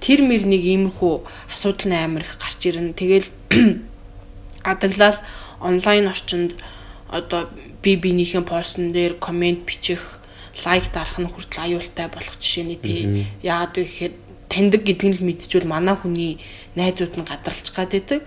тэр 0.03 0.19
мэр 0.27 0.43
нэг 0.43 0.59
иймэрхүү 0.59 1.15
асуудал 1.47 1.87
нь 1.87 1.95
амар 1.95 2.27
их 2.27 2.35
гарч 2.35 2.59
ирнэ. 2.67 2.91
Тэгэл 2.91 3.27
адаглал 4.67 5.15
онлайн 5.63 6.11
орчинд 6.11 6.59
одоо 7.07 7.47
би 7.79 7.95
бинийхэн 7.95 8.43
постн 8.43 8.91
дээр 8.91 9.15
комент 9.15 9.63
бичих 9.63 10.19
лайк 10.67 10.91
дарах 10.91 11.23
нь 11.23 11.31
хүртэл 11.31 11.79
аюултай 11.79 12.11
болох 12.11 12.35
жишээний 12.35 12.75
тий 12.75 13.31
яагаад 13.41 13.79
вэ 13.79 13.83
гэхээр 13.87 14.13
таньдаг 14.51 14.81
гэдгийг 14.83 15.23
л 15.23 15.25
мэдчихвэл 15.25 15.71
манай 15.71 15.95
хүний 15.95 16.43
найзууд 16.75 17.15
нь 17.15 17.23
гадралчих 17.23 17.73
гад 17.73 17.95
байдаг. 17.95 18.21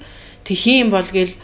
Тэг 0.49 0.57
хийм 0.57 0.91
бол 0.91 1.07
гээл 1.07 1.37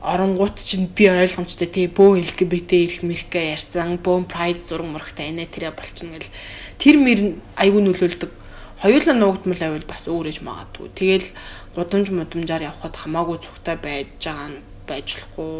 оронгууд 0.00 0.56
чинь 0.56 0.88
би 0.88 1.10
ойлгомжтой 1.10 1.68
тий 1.68 1.86
бөө 1.90 2.24
LGBT 2.24 2.70
ирэх 2.78 3.02
мэрхгээ 3.04 3.52
ярьсан 3.58 4.00
бөө 4.00 4.24
прайд 4.24 4.64
зураг 4.64 4.88
мөрхтэй 4.88 5.28
анаа 5.28 5.44
тэрэ 5.44 5.76
болчихно 5.76 6.16
гэл. 6.16 6.32
Тэр 6.80 6.96
мөр 6.96 7.20
аюу 7.60 7.80
нөлөөлдөг 7.84 8.39
хоёулаа 8.80 9.16
нуугдмал 9.16 9.60
байвал 9.60 9.86
бас 9.86 10.08
өөр 10.08 10.32
ээж 10.32 10.40
магадгүй. 10.40 10.88
Тэгэл 10.96 11.28
гудамж 11.76 12.08
мудамжаар 12.10 12.64
явхад 12.72 12.96
хамаагүй 12.96 13.38
цогтой 13.44 13.76
байж 13.76 14.08
байгаа 14.24 14.48
нь 14.48 14.64
байж 14.88 15.06
болохгүй 15.20 15.54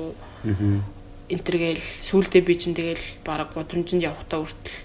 энтергээл 1.29 1.85
сүулдэ 2.01 2.41
би 2.41 2.55
чинь 2.57 2.75
тэгэл 2.75 3.07
баг 3.25 3.53
гудамжинд 3.53 4.03
явхтаа 4.09 4.41
үртэл 4.41 4.79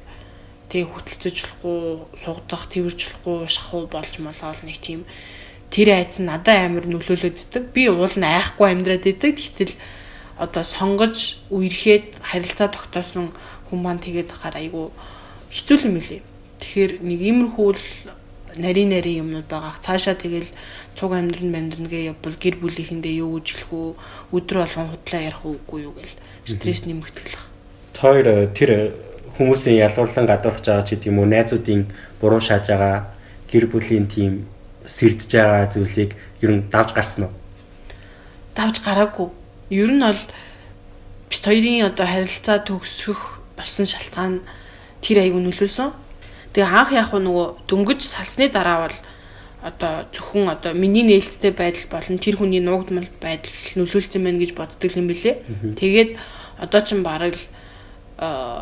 тэгээ 0.67 0.91
хөтөлцөж 0.91 1.35
болохгүй 1.41 1.79
сугдах 2.19 2.63
тэрж 2.67 2.99
болохгүй 2.99 3.37
шахуу 3.47 3.83
болж 3.87 4.13
молоол 4.19 4.61
нэг 4.67 4.77
тийм 4.83 5.07
тэр 5.71 5.95
айц 5.95 6.19
нь 6.19 6.27
надад 6.27 6.59
амар 6.59 6.85
нөлөөлөддөг 6.91 7.71
би 7.71 7.87
уул 7.87 8.15
нь 8.19 8.27
айхгүй 8.27 8.67
амьдраад 8.75 9.07
идэг. 9.07 9.39
Гэтэл 9.39 9.73
одоо 10.35 10.63
сонгож 10.67 11.39
үерхэд 11.49 12.19
харилцаа 12.19 12.67
тогтоосон 12.67 13.31
хүн 13.71 13.79
маань 13.79 14.03
тэгээд 14.03 14.29
хахаар 14.35 14.59
айгүй 14.59 14.91
хэцүү 15.55 15.87
юм 15.87 15.97
лээ 16.03 16.21
тэгэхээр 16.59 16.91
нэг 17.01 17.19
иймэрхүү 17.21 17.69
л 17.71 17.85
нарийн 18.57 18.89
нарийн 18.89 19.23
юмнууд 19.23 19.47
байгаа 19.49 19.75
цаашаа 19.81 20.15
тэгэл 20.15 20.49
цуг 20.95 21.11
амьдрын 21.11 21.55
амьдрнгээ 21.55 22.15
явбал 22.15 22.35
гэр 22.39 22.55
бүлийнхэндээ 22.59 23.19
юу 23.19 23.39
гэж 23.39 23.47
хэлэх 23.51 23.71
үү 23.71 23.87
өдөр 24.31 24.57
болгон 24.63 24.87
худлаа 24.95 25.21
ярих 25.21 25.43
үгүй 25.43 25.79
юу 25.83 25.93
гэл 25.95 26.15
стресс 26.47 26.87
нэмэгдэх. 26.87 27.35
Тэр 27.95 28.49
тэр 28.55 28.71
хүмүүсийн 29.35 29.83
ялгуурлан 29.83 30.27
гадуурхаж 30.27 30.65
байгаа 30.65 30.87
ч 30.87 30.89
гэдэг 30.95 31.11
юм 31.11 31.19
уу 31.19 31.27
найзуудын 31.27 31.81
буруу 32.23 32.39
шааж 32.39 32.71
байгаа 32.71 33.11
гэр 33.51 33.65
бүлийн 33.67 34.07
тийм 34.07 34.47
сэрдэж 34.87 35.31
байгаа 35.35 35.67
зүйлийг 35.67 36.11
ер 36.39 36.51
нь 36.55 36.63
давж 36.71 36.95
гарсан 36.95 37.27
уу? 37.27 37.33
Давж 38.55 38.79
гараагүй. 38.79 39.27
Ер 39.69 39.91
нь 39.91 39.99
бол 39.99 40.21
бит 41.29 41.43
хоёрын 41.43 41.91
одоо 41.91 42.07
харилцаа 42.07 42.63
төгсөх 42.63 43.43
болсон 43.59 43.85
шалтгаан 43.85 44.39
тэр 45.03 45.19
аягүй 45.19 45.41
нөлөөлсөн. 45.43 46.04
Тэгээ 46.55 46.71
анх 46.71 46.95
яг 46.95 47.11
нөгөө 47.11 47.67
дөнгөж 47.67 47.99
салсны 47.99 48.47
дараа 48.47 48.87
бол 48.87 48.97
одоо 49.59 50.07
зөвхөн 50.15 50.47
одоо 50.55 50.71
миний 50.71 51.03
нээлттэй 51.03 51.51
байдал 51.51 51.99
болон 51.99 52.15
тэр 52.15 52.39
хүний 52.39 52.63
нуугдмал 52.63 53.11
байдал 53.19 53.51
нөлөөлсөн 53.75 54.23
байна 54.23 54.39
гэж 54.39 54.55
боддог 54.55 54.91
юм 54.95 55.11
билэ. 55.11 55.43
Тэгээд 55.75 56.15
одоо 56.63 56.79
ч 56.79 56.95
бараг 57.03 57.35
л 57.35 57.43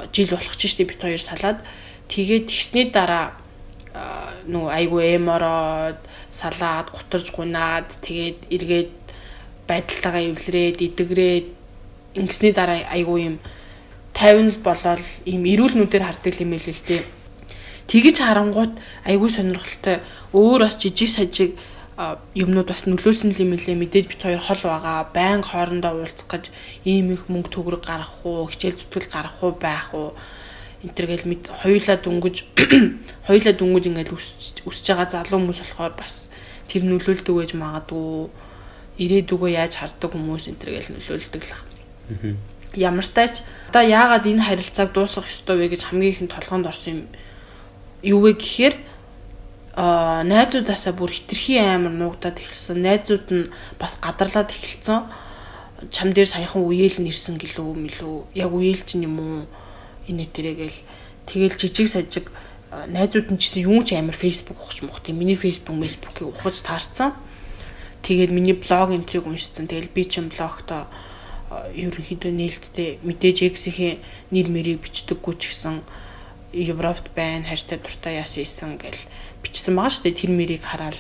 жил 0.10 0.30
болох 0.34 0.56
ч 0.58 0.74
штеп 0.74 0.90
бит 0.90 1.06
хоёр 1.06 1.22
салаад 1.22 1.62
тэгээд 2.10 2.50
тэгсний 2.50 2.90
дараа 2.90 3.38
нөгөө 4.50 4.72
айгу 4.74 4.98
эм 4.98 5.30
ороод 5.30 6.02
салаад 6.34 6.90
гутарж 6.90 7.30
гунаад 7.30 7.94
тэгээд 8.02 8.50
эргээд 8.50 8.92
байдалтайгаа 9.70 10.34
эвлэрээд 10.34 10.78
идэгрээд 10.82 11.48
ингэсний 12.18 12.54
дараа 12.58 12.82
айгу 12.90 13.22
юм 13.22 13.38
50 14.18 14.50
л 14.50 14.60
болоод 14.66 15.06
ийм 15.30 15.46
эрүүл 15.46 15.78
нүдээр 15.78 16.10
хардаг 16.10 16.34
юм 16.42 16.58
л 16.58 16.66
л 16.66 16.82
дээ. 16.90 17.23
Тэгэж 17.94 18.26
харангууд 18.26 18.74
айгу 19.06 19.30
сонирхолтой. 19.30 20.02
Өөр 20.34 20.66
бас 20.66 20.82
жижиг 20.82 21.14
сажиг 21.14 21.54
юмнууд 22.34 22.66
бас 22.74 22.90
нөлөөсөн 22.90 23.38
юм 23.38 23.54
лээ 23.54 23.78
мэдээж 23.78 24.06
бит 24.10 24.22
хоёр 24.26 24.42
хол 24.42 24.62
байгаа. 24.66 25.14
Байнга 25.14 25.46
хоорондоо 25.46 26.02
уулзах 26.02 26.26
гэж 26.26 26.50
ийм 26.90 27.14
их 27.14 27.30
мөнгө 27.30 27.54
төгрөг 27.54 27.86
гаргах 27.86 28.26
уу? 28.26 28.50
Хичээл 28.50 28.82
зүтгэл 28.82 29.14
гаргах 29.14 29.38
уу? 29.46 29.54
Байх 29.62 29.94
уу? 29.94 30.18
Энтергээл 30.82 31.30
мэд 31.30 31.42
хоёулаа 31.54 31.98
дүнгэж 32.02 32.36
хоёулаа 33.30 33.54
дүнгэж 33.62 33.84
ингээл 33.86 34.18
өсөж 34.66 34.86
байгаа 34.90 35.08
залуу 35.14 35.38
хүмүүс 35.38 35.62
болохоор 35.62 35.94
бас 35.94 36.34
тэр 36.66 36.90
нөлөөлдөг 36.90 37.36
байж 37.38 37.54
магадгүй. 37.54 38.34
Ирээдүгөө 39.06 39.50
яаж 39.54 39.74
харддаг 39.78 40.18
хүмүүс 40.18 40.50
энтергээл 40.50 40.98
нөлөөлдөг 40.98 41.42
л 41.46 41.54
байна. 41.54 42.42
Ямар 42.74 43.06
тач 43.06 43.46
одоо 43.70 43.86
яагаад 43.86 44.26
энэ 44.26 44.50
харилцааг 44.50 44.90
дуусгах 44.98 45.30
ёстой 45.30 45.62
вэ 45.62 45.78
гэж 45.78 45.94
хамгийн 45.94 46.14
ихэнд 46.26 46.34
толгоонд 46.34 46.66
орсон 46.66 46.94
юм 46.94 47.02
юу 48.04 48.20
вэ 48.22 48.36
гэхээр 48.36 48.76
аа 49.74 50.22
найзуудаасаа 50.28 50.94
бүр 50.94 51.10
хитрхи 51.10 51.58
амар 51.58 51.96
нуугдаад 51.96 52.38
эхэлсэн. 52.38 52.78
Найзууд 52.84 53.28
нь 53.32 53.50
бас 53.80 53.98
гадарлаад 53.98 54.54
эхэлсэн. 54.54 55.10
Чам 55.90 56.14
дээр 56.14 56.30
саяхан 56.30 56.62
үеэл 56.68 57.02
нэрсэн 57.02 57.42
гэлөө 57.42 57.74
мэлөө. 57.74 58.38
Яг 58.38 58.52
үеэлч 58.54 59.00
юм 59.02 59.18
уу? 59.18 59.42
Энэ 60.06 60.30
тэрэгээл 60.30 60.80
тэгэл 61.26 61.58
жижиг 61.58 61.90
сажиг 61.90 62.30
найзууд 62.70 63.34
нь 63.34 63.40
ч 63.42 63.50
гэсэн 63.50 63.66
юм 63.66 63.82
ч 63.82 63.98
амар 63.98 64.14
Facebook 64.14 64.62
ухаж 64.62 64.86
мухт. 64.86 65.10
Миний 65.10 65.40
Facebook, 65.40 65.80
фейсбукийг 65.80 66.30
ухаж 66.30 66.62
таарсан. 66.62 67.18
Тэгээд 68.06 68.30
миний 68.30 68.54
блог 68.54 68.94
энтриг 68.94 69.26
уншсан. 69.26 69.66
Тэгэл 69.66 69.90
би 69.90 70.06
ч 70.06 70.22
юм 70.22 70.30
блогтоо 70.30 70.86
ерөнхийдөө 71.74 72.32
нээлттэй 72.34 72.90
мэдээж 73.06 73.38
эксийн 73.50 74.02
нэр 74.34 74.48
мэрийг 74.50 74.82
бичдэггүй 74.82 75.34
ч 75.38 75.54
гэсэн 75.54 75.86
Европт 76.54 77.10
байна, 77.18 77.50
хааштай 77.50 77.82
дуртай 77.82 78.22
яасан 78.22 78.46
исэн 78.46 78.78
гэл 78.78 79.02
бичсэн 79.42 79.74
байгаа 79.76 79.92
шүү 79.92 80.04
дээ. 80.06 80.20
Тэр 80.22 80.32
мэрийг 80.38 80.64
хараад 80.64 80.98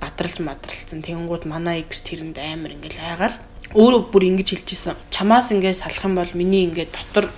гадралж 0.00 0.40
мадралцсан. 0.40 1.04
Тэнгууд 1.04 1.44
манай 1.44 1.84
X 1.84 2.00
тэрэнд 2.02 2.40
амар 2.40 2.74
ингээл 2.74 3.04
айгаал 3.04 3.36
өөрөө 3.76 4.08
бүр 4.08 4.24
ингэж 4.32 4.48
хэлчихсэн. 4.56 4.96
Чамаас 5.12 5.52
ингээд 5.52 5.78
салах 5.78 6.04
юм 6.08 6.16
бол 6.16 6.32
миний 6.32 6.64
ингээд 6.64 6.90
дотор 6.90 7.28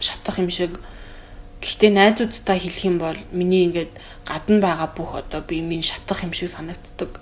шатах 0.00 0.40
юм 0.40 0.48
шиг 0.48 0.80
Гэхдээ 1.58 1.90
найзуудтай 1.90 2.58
хэлэх 2.62 2.84
юм 2.86 2.96
бол 3.02 3.18
миний 3.34 3.66
ингээд 3.66 3.90
гадна 4.22 4.62
байгаа 4.62 4.88
бүх 4.94 5.10
одоо 5.18 5.42
би 5.42 5.58
минь 5.58 5.82
шатах 5.82 6.22
юм 6.22 6.30
шиг 6.30 6.54
санагддаг 6.54 7.18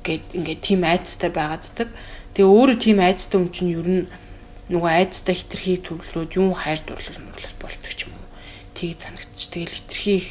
гэд 0.00 0.24
ингээд 0.32 0.60
тийм 0.64 0.88
айцтай 0.88 1.28
байгааддаг. 1.28 1.92
Тэгээ 2.32 2.48
өөрөө 2.48 2.78
тийм 2.80 2.98
айцтай 3.04 3.36
хүн 3.36 3.52
чинь 3.52 3.76
ер 3.76 3.88
нь 3.92 4.02
нөгөө 4.72 4.88
айцтай 4.88 5.36
хитрхий 5.36 5.76
төвлөрөөд 5.84 6.32
юм 6.40 6.56
хайр 6.56 6.80
дурлал 6.80 7.20
мөрлөл 7.20 7.60
болдог 7.60 7.92
ч 7.92 8.08
юм. 8.08 8.16
Тийг 8.82 8.98
санагдчих. 8.98 9.54
Тэгэл 9.54 9.78
хитрхий 9.78 10.18
их 10.18 10.28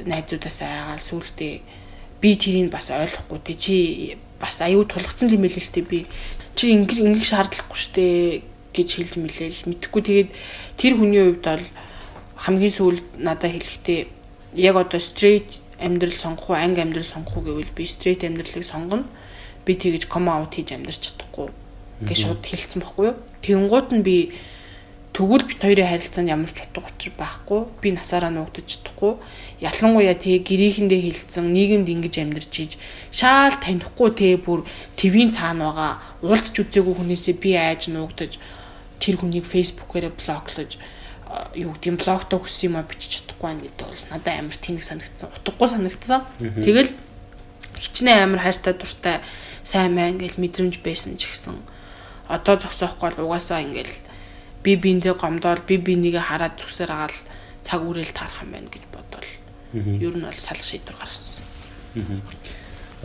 найзуудаас 0.00 0.64
айгаал 0.64 1.00
сүултээ 1.04 1.60
би 2.20 2.30
тэрийг 2.40 2.72
бас 2.72 2.88
ойлгохгүй 2.88 3.40
тий 3.44 3.56
чи 3.60 3.76
бас 4.40 4.64
аюу 4.64 4.88
тулгцсан 4.88 5.28
юм 5.28 5.44
хэлээ 5.44 5.60
л 5.60 5.74
тий 5.76 5.84
би 5.84 5.98
чи 6.56 6.72
ингэж 6.72 7.04
ингэж 7.04 7.24
шаардлагагүй 7.28 7.76
штэ 7.76 8.06
гэж 8.72 8.88
хэлж 8.96 9.12
мэлээл 9.20 9.68
мэдхгүй 9.68 10.02
тэгээд 10.04 10.30
тэр 10.80 10.92
хүний 10.96 11.20
хувьд 11.20 11.44
бол 11.44 11.64
хамгийн 12.36 12.72
сүүлд 12.72 13.04
надад 13.20 13.52
хэлэхдээ 13.52 14.00
яг 14.56 14.76
одоо 14.76 15.00
straight 15.00 15.60
амьдрал 15.80 16.12
сонгох 16.12 16.50
уу, 16.52 16.56
анги 16.56 16.80
амьдрал 16.80 17.04
сонгох 17.04 17.36
уу 17.36 17.44
гэвэл 17.44 17.76
би 17.76 17.84
straight 17.84 18.24
амьдралыг 18.24 18.64
сонгоно. 18.64 19.04
Би 19.64 19.76
тэгэж 19.76 20.08
come 20.08 20.32
out 20.32 20.56
хийж 20.56 20.72
амьдрч 20.72 21.12
чадахгүй 21.12 21.52
гэж 22.04 22.16
шууд 22.16 22.40
хэлсэн 22.44 22.80
байхгүй 22.80 23.04
юу? 23.12 23.16
Тэнгууд 23.44 23.88
нь 23.92 24.04
би 24.04 24.32
тэгвэл 25.16 25.48
бит 25.48 25.64
хоёрын 25.64 25.88
харилцаанд 25.88 26.28
ямар 26.28 26.52
ч 26.52 26.60
утга 26.60 26.84
учир 26.84 27.16
байхгүй. 27.16 27.64
Би 27.80 27.96
насаараа 27.96 28.28
нуугдаж 28.28 28.68
чадахгүй. 28.68 29.16
Ялангуяа 29.64 30.12
тий 30.12 30.36
гэрээхэндээ 30.44 31.00
хилцэн 31.08 31.48
нийгэмд 31.56 31.88
ингэж 31.88 32.14
амьдарч 32.20 32.52
ийж 32.60 32.72
шаал 33.08 33.56
танихгүй 33.56 34.12
тий 34.12 34.36
бүр 34.36 34.68
твийн 35.00 35.32
цаана 35.32 35.72
байгаа 35.72 35.92
уулзч 36.20 36.60
үзээгүй 36.60 36.94
хүнээсээ 37.00 37.36
би 37.40 37.56
айж 37.56 37.88
нуугдаж 37.88 38.36
тэр 39.00 39.16
хүнийг 39.16 39.48
фейсбүүкээрээ 39.48 40.12
блоклож 40.20 40.76
юу 41.56 41.72
гэдэг 41.72 41.88
юм 41.88 41.96
блогтой 41.96 42.38
хүссэн 42.44 42.68
юм 42.68 42.76
а 42.76 42.84
бичиж 42.84 43.24
чадахгүй 43.24 43.56
гэдэг 43.56 43.88
бол 43.88 44.04
надад 44.12 44.36
амар 44.36 44.52
тэнэг 44.52 44.84
санагдсан. 44.84 45.32
Утгагүй 45.32 45.68
санагдсан. 45.72 46.20
Тэгэл 46.60 46.92
хичнээн 47.80 48.28
амар 48.28 48.44
хайртай 48.44 48.76
дуртай 48.76 49.24
сайн 49.64 49.96
мэн 49.96 50.20
гэж 50.20 50.36
мэдрэмж 50.36 50.84
байсан 50.84 51.16
ч 51.16 51.32
гэсэн 51.32 51.56
одоо 52.28 52.54
зогсоохгүй 52.60 53.16
бол 53.16 53.32
угаасаа 53.32 53.64
ингээл 53.64 53.90
би 54.66 54.74
биэндээ 54.74 55.14
гомдоод 55.14 55.62
би 55.70 55.78
бинийгээ 55.78 56.24
хараад 56.26 56.58
зүсээр 56.58 56.90
агаал 56.90 57.18
цаг 57.62 57.80
үрээл 57.86 58.10
таарах 58.10 58.42
юм 58.42 58.50
байна 58.50 58.70
гэж 58.74 58.84
бодвол 58.90 59.30
ер 59.78 60.14
нь 60.18 60.26
бол 60.26 60.42
салах 60.42 60.66
шийдвэр 60.66 60.98
гаргасан. 60.98 61.46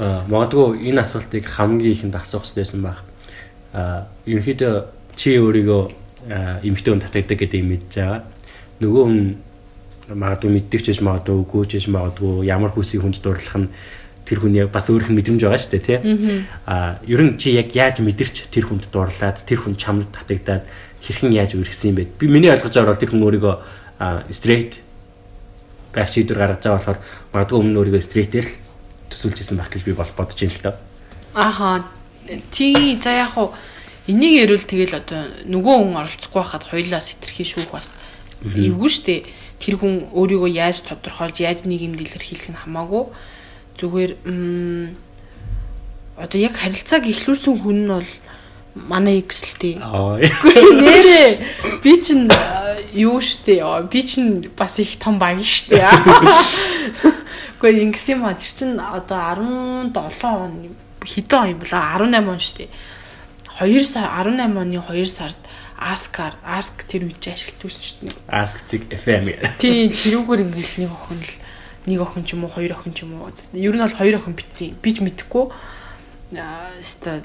Аа 0.02 0.26
магадгүй 0.26 0.90
энэ 0.90 1.02
асуултыг 1.06 1.46
хамгийн 1.46 1.94
ихэнд 1.94 2.18
асуух 2.18 2.50
хэрэгсэн 2.50 2.82
баг. 2.82 3.06
Аа 3.78 4.10
ерөнхийдөө 4.26 4.74
чи 5.14 5.38
өөрийгөө 5.38 5.82
эмхтэн 6.66 6.98
хүн 6.98 7.06
татагддаг 7.06 7.38
гэдэг 7.38 7.62
юм 7.62 7.70
мэдж 7.78 7.94
байгаа. 7.94 8.22
Нөгөө 8.82 9.04
хүн 9.06 9.20
магадгүй 10.10 10.50
мэддэг 10.50 10.82
ч 10.82 10.86
гэж 10.90 11.00
магадгүй 11.06 11.36
үгүй 11.46 11.64
ч 11.70 11.72
гэж 11.78 11.86
магадгүй 11.94 12.50
ямар 12.50 12.74
хүсийг 12.74 13.06
хүнд 13.06 13.22
дурлах 13.22 13.58
нь 13.62 13.70
тэр 14.26 14.38
хүний 14.42 14.66
бас 14.66 14.86
өөрөх 14.90 15.10
мэдрэмж 15.10 15.42
байгаа 15.44 15.62
шүү 15.62 15.74
дээ 15.78 15.86
тий. 15.86 16.00
Аа 16.66 17.02
ер 17.06 17.22
нь 17.22 17.38
чи 17.38 17.54
яг 17.58 17.74
яаж 17.74 18.02
мэдэрч 18.02 18.50
тэр 18.54 18.70
хүнд 18.70 18.90
дурлаад 18.94 19.44
тэр 19.46 19.60
хүн 19.66 19.76
чамд 19.78 20.10
татагдаад 20.14 20.66
хэрхэн 21.02 21.34
яаж 21.34 21.58
үргэсэн 21.58 21.92
юм 21.92 21.98
бэ? 22.00 22.06
Би 22.18 22.28
миний 22.30 22.52
ойлгож 22.54 22.74
байгаа 22.74 22.94
бол 22.94 23.02
тэр 23.02 23.12
хүн 23.12 23.26
өөрийгөө 23.26 23.56
straight 24.32 24.82
байх 25.94 26.10
шийдвэр 26.10 26.40
гаргаж 26.40 26.62
байгаа 26.64 26.78
болохоор 26.78 27.00
магадгүй 27.34 27.58
өмнө 27.60 27.80
өөрийгөө 27.82 28.06
straight-ээр 28.06 28.48
л 28.48 28.56
төсөөлжсэн 29.12 29.58
байх 29.60 29.70
гэж 29.74 29.82
би 29.86 29.94
бол 29.98 30.12
бодож 30.16 30.38
байна 30.40 30.56
л 30.56 30.64
та. 30.64 30.72
Аха. 31.34 31.84
Тий 32.54 33.00
за 33.02 33.12
яг 33.12 33.34
хуу 33.36 33.52
Энийг 34.10 34.50
ярил 34.50 34.66
тэгэл 34.66 34.98
одоо 34.98 35.30
нөгөө 35.46 35.76
хүн 35.78 35.94
оролцохгүй 36.02 36.42
байхад 36.42 36.66
хоёлаа 36.66 37.06
сэтэрхий 37.06 37.46
шүүх 37.46 37.70
бас 37.70 37.94
эвгүй 38.42 38.90
штэ. 38.90 39.30
Тэр 39.62 39.78
хүн 39.78 40.10
өөрийгөө 40.10 40.50
яаж 40.50 40.82
тодорхойлж 40.90 41.38
яаж 41.46 41.70
нийгэмд 41.70 42.02
илэрхийлэх 42.02 42.50
нь 42.50 42.62
хамаагүй. 42.66 43.14
Зүгээр 43.78 44.12
одоо 46.18 46.40
яг 46.42 46.58
харилцааг 46.58 47.06
ихлүүлсэн 47.06 47.62
хүн 47.62 47.78
нь 47.86 47.92
бол 47.94 48.10
манай 48.76 49.20
X-лтэй. 49.26 49.78
Нэрээ 49.80 51.30
би 51.84 51.94
чинь 52.02 52.32
юу 52.94 53.20
штэ 53.22 53.62
би 53.92 54.02
чинь 54.04 54.48
бас 54.56 54.80
их 54.80 54.98
том 54.98 55.20
баг 55.20 55.44
штэ. 55.44 55.82
Гэхдээ 57.62 57.84
ингэсэн 57.86 58.18
юм 58.18 58.26
а 58.26 58.34
тэр 58.34 58.52
чинь 58.52 58.78
одоо 58.80 59.92
17 59.94 59.96
он 60.24 60.54
хэдэн 61.04 61.40
он 61.40 61.50
юм 61.54 61.60
бла 61.60 61.80
18 62.00 62.30
он 62.30 62.40
штэ 62.40 62.68
2 63.60 63.84
сар 63.86 64.10
18 64.26 64.58
оны 64.58 64.82
2 64.82 65.06
сард 65.06 65.38
Аскар, 65.82 66.36
Аск 66.46 66.86
тэр 66.86 67.10
үеж 67.10 67.26
ашиглаж 67.26 67.66
үзсэн 67.66 67.82
шүү 67.82 67.98
дээ. 68.06 68.30
Ask 68.30 68.70
Zig 68.70 68.86
FM. 68.94 69.34
Тийм, 69.58 69.90
тэрүүгээр 69.90 70.46
ингээл 70.46 70.86
нэг 70.86 70.94
охин 70.94 71.18
л 71.26 71.34
нэг 71.90 72.00
охин 72.06 72.22
ч 72.22 72.38
юм 72.38 72.46
уу, 72.46 72.54
хоёр 72.54 72.78
охин 72.78 72.94
ч 72.94 73.02
юм 73.02 73.18
уу. 73.18 73.34
Ер 73.58 73.74
нь 73.74 73.82
бол 73.82 73.90
хоёр 73.90 74.22
охин 74.22 74.38
битсэн. 74.38 74.78
Би 74.78 74.94
ч 74.94 75.02
мэдэхгүй. 75.02 75.50
Өстой 76.32 77.20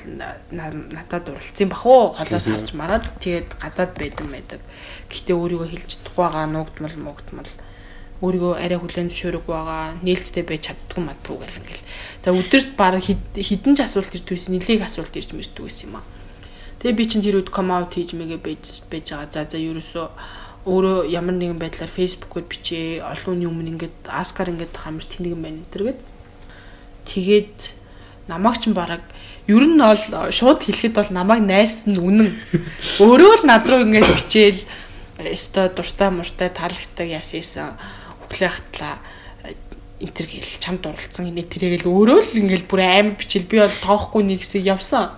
надад 0.51 1.25
дурлцсан 1.31 1.71
бах 1.71 1.87
уу? 1.87 2.11
Холоос 2.11 2.51
харж 2.51 2.75
мараад 2.75 3.07
тэгээд 3.23 3.55
гадаад 3.63 3.95
байдсан 3.95 4.29
байдаг. 4.35 4.61
Гэхдээ 5.07 5.37
өөрийгөө 5.39 5.69
хэлж 5.71 5.91
чадахгүй 5.95 6.27
байгаа 6.27 6.47
нуугдмал 6.51 6.97
муугдмал 6.99 7.51
өөрийгөө 8.25 8.55
арай 8.57 8.79
хүлэн 8.81 9.13
зөвшөөрөг 9.13 9.45
байгаа, 9.45 10.01
нээлттэй 10.01 10.43
байж 10.43 10.73
чаддгүй 10.73 11.03
мадгүй 11.05 11.37
гэл 11.37 11.61
ингээл. 11.61 11.85
За 12.25 12.33
өдөрт 12.33 12.71
баг 12.75 12.97
хідэн 13.05 13.77
ч 13.77 13.81
асуулт 13.85 14.11
ирд 14.17 14.27
байсан, 14.27 14.57
нэлийг 14.57 14.81
асуулт 14.81 15.13
ирж 15.13 15.31
мэрдэг 15.37 15.61
байсан 15.61 15.85
юм 15.93 16.01
аа. 16.01 16.07
Тэгээ 16.81 16.97
би 16.97 17.05
чинь 17.05 17.21
тэр 17.21 17.45
үед 17.45 17.53
come 17.53 17.77
out 17.77 17.93
хийж 17.93 18.17
мэгээ 18.17 18.41
байж 18.41 18.89
байж 18.89 19.07
байгаа. 19.13 19.29
За 19.29 19.45
за 19.45 19.61
ерөөсөө 19.61 20.07
өөрөө 20.65 20.99
ямар 21.13 21.37
нэгэн 21.37 21.61
байдлаар 21.61 21.93
фейсбુકээр 21.93 22.47
бичээ. 22.49 23.05
Олон 23.05 23.37
хүний 23.37 23.49
өмнө 23.53 23.71
ингээд 23.77 23.97
аскар 24.09 24.49
ингээд 24.49 24.75
амар 24.81 25.05
тэнэгэн 25.05 25.43
байна 25.45 25.63
тэргээд. 25.71 26.01
Тэгээд 27.05 27.59
намайг 28.29 28.59
ч 28.59 28.71
бараг 28.71 29.03
ер 29.47 29.65
нь 29.67 29.79
бол 29.79 30.31
шууд 30.31 30.67
хэлэхэд 30.67 30.95
бол 30.99 31.11
намайг 31.11 31.43
найрсан 31.47 31.97
үнэн. 31.99 32.31
Өөрөө 32.99 33.33
л 33.41 33.45
над 33.47 33.67
руу 33.67 33.87
ингээд 33.87 34.11
бичээл 34.11 34.61
өстой 35.23 35.71
дуртай 35.71 36.11
муртай 36.11 36.51
таалагтай 36.51 37.15
яасан 37.15 37.79
хөглөө 38.27 38.51
хатлаа 38.51 38.95
интер 40.01 40.27
гэл 40.27 40.61
чамд 40.61 40.83
дурлцсан 40.85 41.31
инээ 41.33 41.47
тэрэгэл 41.49 41.89
өөрөө 41.89 42.21
л 42.21 42.39
ингээл 42.43 42.69
бүр 42.69 42.81
амар 42.85 43.17
бичээл 43.17 43.49
би 43.49 43.63
бол 43.63 43.77
тоохгүй 43.81 44.23
нэг 44.27 44.45
хэсэг 44.45 44.63
явсан. 44.67 45.17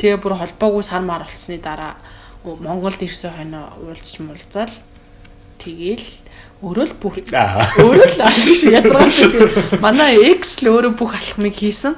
Тэгээ 0.00 0.22
бүр 0.24 0.40
холбоогүй 0.40 0.84
сар 0.86 1.04
мар 1.04 1.28
болсны 1.28 1.60
дараа 1.60 2.00
Монголд 2.44 3.02
ирсэн 3.04 3.36
хойно 3.36 3.76
уулзч 3.84 4.24
мулзаал 4.24 4.72
тэгээл 5.60 6.06
өөрөө 6.60 6.86
л 6.92 6.96
бүр 7.00 7.14
өөрөө 7.24 8.08
л 8.12 8.20
ядаргаал 8.68 9.80
манай 9.80 10.20
X 10.36 10.60
л 10.60 10.76
өөрөө 10.76 10.92
бүх 11.00 11.16
алхмыг 11.16 11.56
хийсэн. 11.56 11.96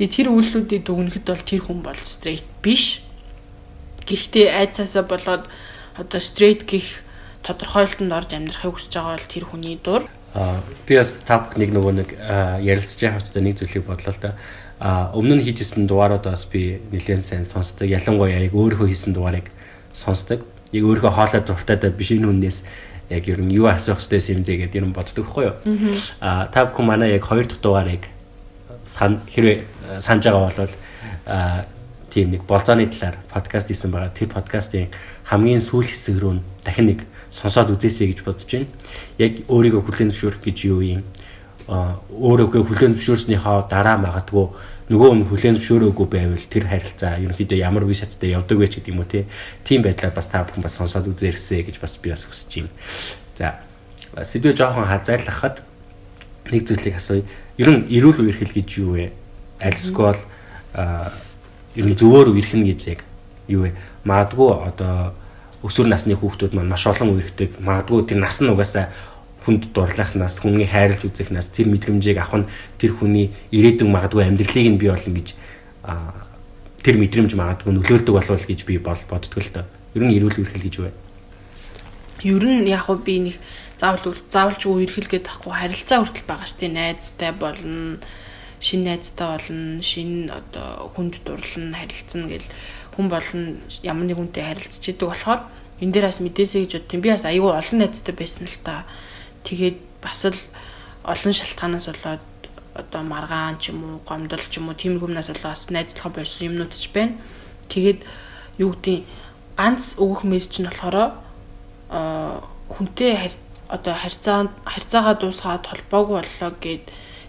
Тэгээ 0.00 0.14
тэр 0.16 0.28
үйлдэлүүдийг 0.32 0.82
дүгнэхэд 0.88 1.26
бол 1.28 1.44
тэр 1.44 1.62
хүн 1.68 1.80
бол 1.84 2.00
straight 2.08 2.48
биш. 2.64 3.04
Гэхдээ 4.08 4.48
айцаасаа 4.64 5.04
болоод 5.04 5.44
одоо 6.00 6.20
straight 6.24 6.64
гих 6.64 7.04
тодорхойлолтод 7.44 8.08
орж 8.08 8.30
амьдрахыг 8.32 8.80
хүсэж 8.80 8.92
байгаа 8.96 9.16
бол 9.20 9.28
тэр 9.28 9.44
хүний 9.44 9.76
дур. 9.76 10.02
Аа 10.32 10.64
би 10.88 10.96
бас 10.96 11.20
тав 11.28 11.52
нэг 11.60 11.68
нөгөө 11.76 11.92
нэг 12.00 12.08
ярилцж 12.64 12.98
байгаа 13.04 13.20
хэвчээ 13.20 13.44
нэг 13.44 13.54
зүйлийг 13.60 13.84
бодлоо 13.84 14.14
л 14.16 14.22
да 14.24 14.30
а 14.78 15.10
өмнө 15.12 15.42
нь 15.42 15.44
хийжсэн 15.44 15.90
дугааруудаас 15.90 16.46
би 16.46 16.78
нэлээд 16.94 17.26
сайн 17.26 17.44
сонсдог. 17.44 17.90
Ялангуяа 17.90 18.46
яг 18.46 18.54
өөрөө 18.54 18.86
хийсэн 18.86 19.12
дугаарыг 19.12 19.50
сонсдог. 19.92 20.46
Яг 20.70 20.84
өөрөө 20.86 21.10
хоолой 21.10 21.42
дуртайдаа 21.42 21.90
биш 21.90 22.14
энэ 22.14 22.30
хүнээс 22.30 22.62
яг 23.10 23.28
ер 23.28 23.40
нь 23.40 23.52
юу 23.52 23.66
асуух 23.66 24.00
хэрэгтэй 24.00 24.36
юм 24.36 24.44
дэ 24.44 24.68
гэдэг 24.68 24.82
юм 24.84 24.92
боддог 24.92 25.24
хгүй 25.24 25.44
юу. 25.48 25.56
А 26.20 26.46
та 26.52 26.68
бүхэн 26.68 26.86
манай 26.86 27.16
яг 27.16 27.24
хоёр 27.24 27.46
дахь 27.46 27.60
дугаарыг 27.60 28.04
сан 28.82 29.20
хэрвээ 29.26 29.64
санаж 30.00 30.24
байгаа 30.24 30.52
бол 30.52 30.70
а 31.26 31.64
тийм 32.10 32.30
нэг 32.30 32.44
болзооны 32.44 32.86
талаар 32.88 33.16
подкаст 33.32 33.68
хийсэн 33.68 33.90
байгаа. 33.90 34.12
Тэр 34.12 34.28
подкастын 34.28 34.88
хамгийн 35.24 35.60
сүүл 35.60 35.88
хэсэг 35.88 36.16
рүү 36.20 36.40
дахин 36.64 36.86
нэг 36.92 37.00
сонсоод 37.30 37.72
үзээсэй 37.76 38.12
гэж 38.12 38.20
бодож 38.24 38.48
байна. 38.48 38.68
Яг 39.18 39.44
өөрийгөө 39.48 39.82
хүлээн 39.84 40.10
зөвшөөрөх 40.12 40.42
гэж 40.44 40.58
юу 40.68 40.80
юм? 40.80 41.02
Өөрөөгөө 41.68 42.62
хүлээн 42.64 42.96
зөвшөөрснийхаа 42.96 43.68
дараа 43.68 44.00
магадгүй 44.00 44.46
нөгөө 44.88 45.10
нь 45.20 45.28
хүлээн 45.28 45.56
зөвшөөрөөгүй 45.60 46.06
байвал 46.08 46.44
тэр 46.48 46.64
харилцаа 46.64 47.20
ерөнхийдөө 47.20 47.60
ямар 47.60 47.84
үе 47.84 47.92
шаттай 47.92 48.32
явдаг 48.32 48.56
вэ 48.56 48.72
гэдэг 48.72 48.88
юм 48.88 49.04
уу 49.04 49.08
тийм 49.08 49.84
байдлаар 49.84 50.16
бас 50.16 50.32
та 50.32 50.48
бүхэн 50.48 50.64
бас 50.64 50.80
сонсоод 50.80 51.12
үзээрсэ 51.12 51.68
гэж 51.68 51.76
бас 51.76 52.00
би 52.00 52.08
бас 52.08 52.24
хүсэж 52.24 52.64
байна. 52.64 52.72
За 53.36 53.60
сэдвээ 54.16 54.56
жоохон 54.56 54.88
хазайлахад 54.88 55.60
нэг 56.48 56.64
зүйлийг 56.64 56.96
асууя. 56.96 57.28
Ер 57.60 57.68
нь 57.68 57.84
эрүүл 57.92 58.24
үерхэл 58.24 58.56
гэж 58.56 58.68
юу 58.80 58.96
вэ? 58.96 59.12
Альсгүй 59.60 60.04
бол 60.08 60.22
ер 61.76 61.84
нь 61.84 61.98
зөвөр 62.00 62.32
үерхэн 62.32 62.64
гэж 62.64 62.80
яг 62.96 63.04
юу 63.44 63.68
вэ? 63.68 63.76
Магадгүй 64.08 64.72
одоо 64.72 65.12
өсвөр 65.60 65.92
насны 65.92 66.16
хүүхдүүд 66.16 66.56
маань 66.56 66.72
маш 66.72 66.88
олон 66.88 67.12
үерхдэг. 67.12 67.60
Магадгүй 67.60 68.08
тэр 68.08 68.24
нас 68.24 68.40
нь 68.40 68.48
угаасаа 68.48 68.88
хүнд 69.44 69.70
дурлахнаас 69.74 70.40
хүний 70.42 70.66
хайрлж 70.66 71.06
үзэхнаас 71.06 71.52
тэр 71.54 71.70
мэдрэмжийг 71.70 72.18
авах 72.18 72.46
нь 72.46 72.50
тэр 72.80 72.92
хүний 72.98 73.30
ирээдүйн 73.54 73.90
магадгүй 73.90 74.24
амьдралыг 74.26 74.66
нь 74.72 74.80
бий 74.80 74.90
болно 74.90 75.14
гэж 75.14 75.28
тэр 76.82 76.96
мэдрэмж 76.98 77.32
магадгүй 77.34 77.72
нөлөөлдөг 77.74 78.14
болов 78.14 78.46
гэж 78.46 78.60
би 78.64 78.78
бол 78.78 79.00
боддгоо 79.08 79.42
л 79.42 79.52
доо. 79.54 79.66
Ер 79.94 80.02
нь 80.04 80.14
эрүүл 80.16 80.40
үерхэл 80.40 80.66
гэж 80.66 80.74
вэ? 80.78 80.90
Ер 82.24 82.44
нь 82.44 82.66
яг 82.68 82.86
хөө 82.86 82.98
би 83.02 83.14
нэг 83.30 83.36
заавал 83.78 84.14
заавалж 84.30 84.62
үерхэл 84.66 85.06
гэдэг 85.06 85.30
ахгүй 85.30 85.54
харилцаа 85.54 86.02
хүртэл 86.02 86.26
байгаа 86.26 86.46
шүү 86.50 86.60
дээ. 86.66 86.74
Найзтай 86.74 87.32
болно, 87.32 87.98
шин 88.58 88.80
найзтай 88.84 89.26
болно, 89.26 89.82
шин 89.82 90.10
одоо 90.34 90.90
хүнд 90.98 91.22
дурлна, 91.22 91.78
харилцана 91.78 92.26
гэл 92.26 92.48
хүн 92.98 93.06
болно 93.06 93.58
ямар 93.86 94.06
нэг 94.10 94.18
хүнтэй 94.18 94.44
харилцаж 94.50 94.82
идэг 94.82 95.08
болохоор 95.08 95.40
энэ 95.78 95.92
дээр 95.94 96.06
бас 96.10 96.18
мэдээсэй 96.18 96.66
гэж 96.66 96.72
боддیں۔ 96.74 97.02
Би 97.02 97.10
бас 97.14 97.22
айгүй 97.22 97.52
олон 97.54 97.78
найзтай 97.78 98.14
байсан 98.18 98.50
л 98.50 98.58
та. 98.66 98.82
Тэгээд 99.44 99.78
бас 100.02 100.24
л 100.26 100.40
олон 101.04 101.32
шалтгаанаас 101.32 101.86
болоод 101.90 102.22
одоо 102.74 103.02
маргаан 103.02 103.58
ч 103.58 103.70
юм 103.74 103.82
уу, 103.84 104.00
гомдол 104.06 104.42
ч 104.50 104.58
юм 104.58 104.68
уу 104.70 104.78
тийм 104.78 104.98
хүмүүнээс 105.02 105.30
болоо 105.34 105.50
бас 105.52 105.66
найзлахаа 105.70 106.12
болсон 106.14 106.46
юмнууд 106.54 106.72
ч 106.74 106.90
байна. 106.94 107.18
Тэгээд 107.68 108.00
юу 108.58 108.72
гэдгийг 108.74 109.04
ганц 109.58 109.98
өгөх 109.98 110.22
мессеж 110.22 110.62
нь 110.62 110.70
болохоор 110.70 110.96
а 111.90 112.42
хүнтэй 112.68 113.16
одоо 113.68 113.94
харьцаа 113.94 114.48
харьцаагаа 114.64 115.14
дуусгаад 115.18 115.64
холбоогүй 115.66 116.16
боллоо 116.22 116.52
гэд 116.60 116.84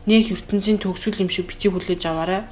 нэг 0.05 0.31
ертөнцийн 0.31 0.77
төгсгөл 0.79 1.23
юм 1.25 1.29
шиг 1.29 1.47
бити 1.49 1.67
хүлээж 1.69 2.03
аваарай. 2.05 2.43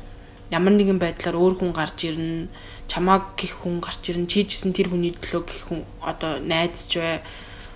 Ямар 0.51 0.73
нэгэн 0.79 0.99
байдлаар 0.99 1.35
өөр 1.35 1.59
хүн 1.59 1.71
гарч 1.75 2.07
ирнэ, 2.07 2.47
чамааг 2.87 3.35
гих 3.35 3.59
хүн 3.61 3.83
гарч 3.83 4.03
ирнэ, 4.09 4.31
чи 4.31 4.47
гэсэн 4.47 4.71
тэр 4.71 4.87
хүний 4.91 5.11
төлөө 5.11 5.43
гих 5.43 5.63
хүн 5.67 5.83
одоо 5.99 6.39
найзч 6.39 6.95
бай, 6.95 7.19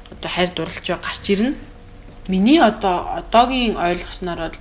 одоо 0.07 0.29
хайр 0.31 0.49
дурлж 0.55 0.85
бай 0.87 0.99
гарч 1.03 1.23
ирнэ. 1.35 1.51
Миний 2.27 2.61
одоо 2.61 3.17
одоогийн 3.17 3.77
ойлгосноор 3.77 4.53
бол 4.53 4.57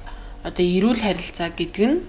одоо 0.48 0.64
эрүүл 0.64 1.04
харилцаа 1.04 1.52
гэдэг 1.52 1.84
нь 1.92 2.00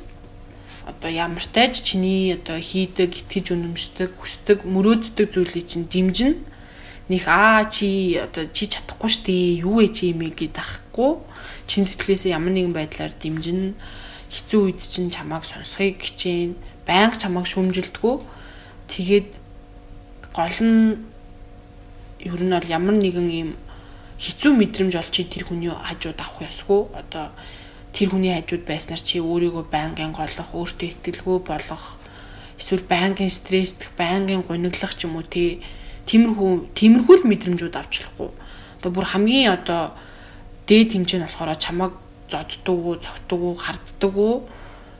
одоо 0.88 1.12
ямар 1.12 1.44
тааж 1.44 1.84
чиний 1.84 2.34
одоо 2.34 2.56
хийдэг, 2.56 3.12
итгэж 3.12 3.52
үнэмшдэг, 3.52 4.16
хүсдэг, 4.16 4.64
мөрөөддөг 4.64 5.28
зүйлийг 5.28 5.68
чинь 5.68 5.92
дэмжинэ. 5.92 6.40
Них 7.12 7.28
аа 7.28 7.68
чи 7.68 8.16
одоо 8.16 8.48
чи 8.56 8.72
чадахгүй 8.72 9.12
штэ 9.12 9.36
юу 9.68 9.84
вэ 9.84 9.92
чи 9.92 10.16
юм 10.16 10.24
гээд 10.24 10.56
ахгүй. 10.56 11.20
Чин 11.68 11.84
сэтгэлээсээ 11.84 12.32
ямар 12.32 12.56
нэгэн 12.56 12.72
байдлаар 12.72 13.12
дэмжинэ. 13.12 13.76
Хэцүү 14.32 14.60
үед 14.72 14.80
чинь 14.80 15.12
чамааг 15.12 15.44
сонсхийг 15.44 16.00
хичээн. 16.00 16.56
Байнга 16.88 17.20
чамааг 17.20 17.44
шүүмжилдэггүй. 17.52 18.16
Тэгээд 18.88 19.32
гол 20.32 20.58
нь 20.64 20.96
ер 22.24 22.40
нь 22.40 22.54
бол 22.56 22.72
ямар 22.72 22.96
нэгэн 22.96 23.28
юм 23.28 23.50
хэцүү 24.21 24.53
мэдрэмж 24.53 24.93
олчи 25.01 25.25
тэр 25.25 25.49
хүний 25.49 25.73
хажууд 25.73 26.19
авах 26.21 26.45
ёсгүй. 26.45 26.81
Одоо 26.93 27.34
тэр 27.89 28.13
хүний 28.13 28.38
хажууд 28.38 28.63
байснаар 28.69 29.01
чи 29.01 29.17
өөрийгөө 29.17 29.65
байнгын 29.73 30.13
голох, 30.13 30.49
өөртөө 30.53 30.88
итгэлгүй 30.93 31.38
болох 31.41 31.97
эсвэл 32.62 32.86
байнгын 32.86 33.34
стресстэх, 33.34 33.89
байнгын 33.97 34.45
гуниглах 34.45 34.93
ч 34.93 35.10
юм 35.10 35.17
уу 35.17 35.25
тий 35.25 35.65
тиймэрхүү 36.05 36.77
тиймэрхүү 36.77 37.15
л 37.17 37.29
мэдрэмжүүд 37.34 37.73
авчлахгүй. 37.73 38.29
Одоо 38.77 38.91
бүр 38.93 39.05
хамгийн 39.10 39.57
одоо 39.57 39.97
дээд 40.69 40.93
хэмжээ 40.93 41.19
нь 41.19 41.25
болохоор 41.25 41.57
чамайг 41.57 41.93
зоддгоо, 42.29 43.01
цогтгоо, 43.01 43.53
харддгоо 43.57 44.45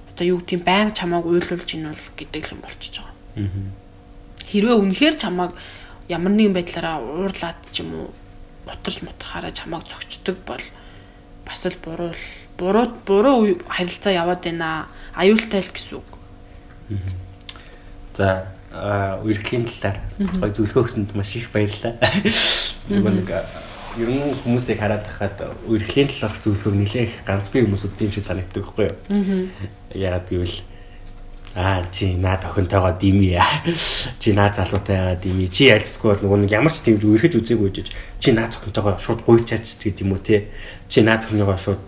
одоо 0.10 0.26
юу 0.26 0.42
гэдэм 0.42 0.66
байнга 0.66 0.98
чамайг 0.98 1.26
уйлуулж 1.30 1.70
инүүл 1.70 2.06
гэдэг 2.18 2.42
л 2.50 2.54
юм 2.58 2.62
болчихж 2.66 3.06
байгаа. 3.06 3.70
Хэрвээ 4.50 4.76
үнэхээр 4.82 5.16
чамайг 5.22 5.54
ямар 6.10 6.34
нэгэн 6.34 6.58
байдлаараа 6.58 6.98
уурлаад 7.00 7.60
ч 7.70 7.86
юм 7.86 7.94
уу 7.96 8.10
гутарч 8.72 9.04
мутахаараа 9.04 9.52
чамайг 9.52 9.84
зөгчдөг 9.86 10.38
бол 10.48 10.64
бас 11.46 11.66
л 11.68 11.78
буруу 11.84 12.14
буруу 12.58 12.88
буруу 13.06 13.60
харилцаа 13.68 14.14
яваад 14.14 14.44
байна. 14.44 14.88
Аюултай 15.16 15.62
л 15.62 15.74
гэсэн 15.76 16.00
үг. 16.00 16.10
За 18.16 18.48
үерхлийн 18.72 19.68
талаар 19.68 20.00
гой 20.40 20.52
зөвлөгөө 20.56 20.84
өгсөнд 20.88 21.12
маш 21.16 21.36
их 21.36 21.52
баярлалаа. 21.52 22.00
Нэг 22.88 23.30
ер 24.00 24.08
нь 24.08 24.32
хүмүүсийг 24.48 24.80
хараад 24.80 25.04
байхад 25.04 25.36
үерхлийн 25.68 26.08
талаарх 26.08 26.40
зөвлөгөө 26.40 26.80
нэлээх 26.80 27.28
ганц 27.28 27.52
бие 27.52 27.68
хүмүүсүүд 27.68 28.00
тийм 28.00 28.12
шиг 28.16 28.24
санагддаг 28.24 28.64
байхгүй 28.64 28.88
юу? 28.88 29.52
Яагаад 29.92 30.32
гэвэл 30.32 30.56
Аа 31.56 31.84
чи 31.92 32.16
наад 32.16 32.46
охинтойгоо 32.46 32.96
димья. 33.00 33.44
Чи 34.20 34.34
наад 34.34 34.56
залуутайгаа 34.56 35.16
димья. 35.16 35.48
Чи 35.48 35.68
альсгүй 35.68 36.16
бол 36.16 36.24
нөгөө 36.24 36.40
нэг 36.48 36.52
ямар 36.56 36.72
ч 36.72 36.80
тийм 36.80 37.00
үерхэж 37.04 37.36
үзээгүй 37.36 37.70
жиж 37.76 37.92
чи 38.20 38.32
наад 38.32 38.56
охинтойгоо 38.56 38.96
шууд 39.00 39.28
гуйчаач 39.28 39.76
гэдэг 39.84 40.06
юм 40.08 40.16
уу 40.16 40.24
те. 40.24 40.48
Чи 40.88 41.04
наад 41.04 41.28
охиныгоо 41.28 41.60
шууд 41.60 41.84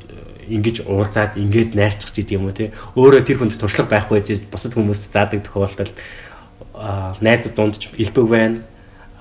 ингэж 0.47 0.83
уулзаад 0.83 1.39
ингээд 1.39 1.75
найрчих 1.75 2.11
гэдэг 2.11 2.35
юм 2.35 2.51
уу 2.51 2.55
те 2.55 2.75
өөрөө 2.99 3.23
тэр 3.23 3.37
хүнд 3.39 3.55
туршлага 3.55 3.95
байхгүй 3.95 4.19
гэж 4.19 4.51
бусад 4.51 4.75
хүмүүст 4.75 5.11
заадаг 5.11 5.39
тохиолдолд 5.47 5.95
найзууд 7.23 7.55
дунд 7.55 7.79
ч 7.79 7.87
элбэг 7.95 8.27
байна 8.27 8.59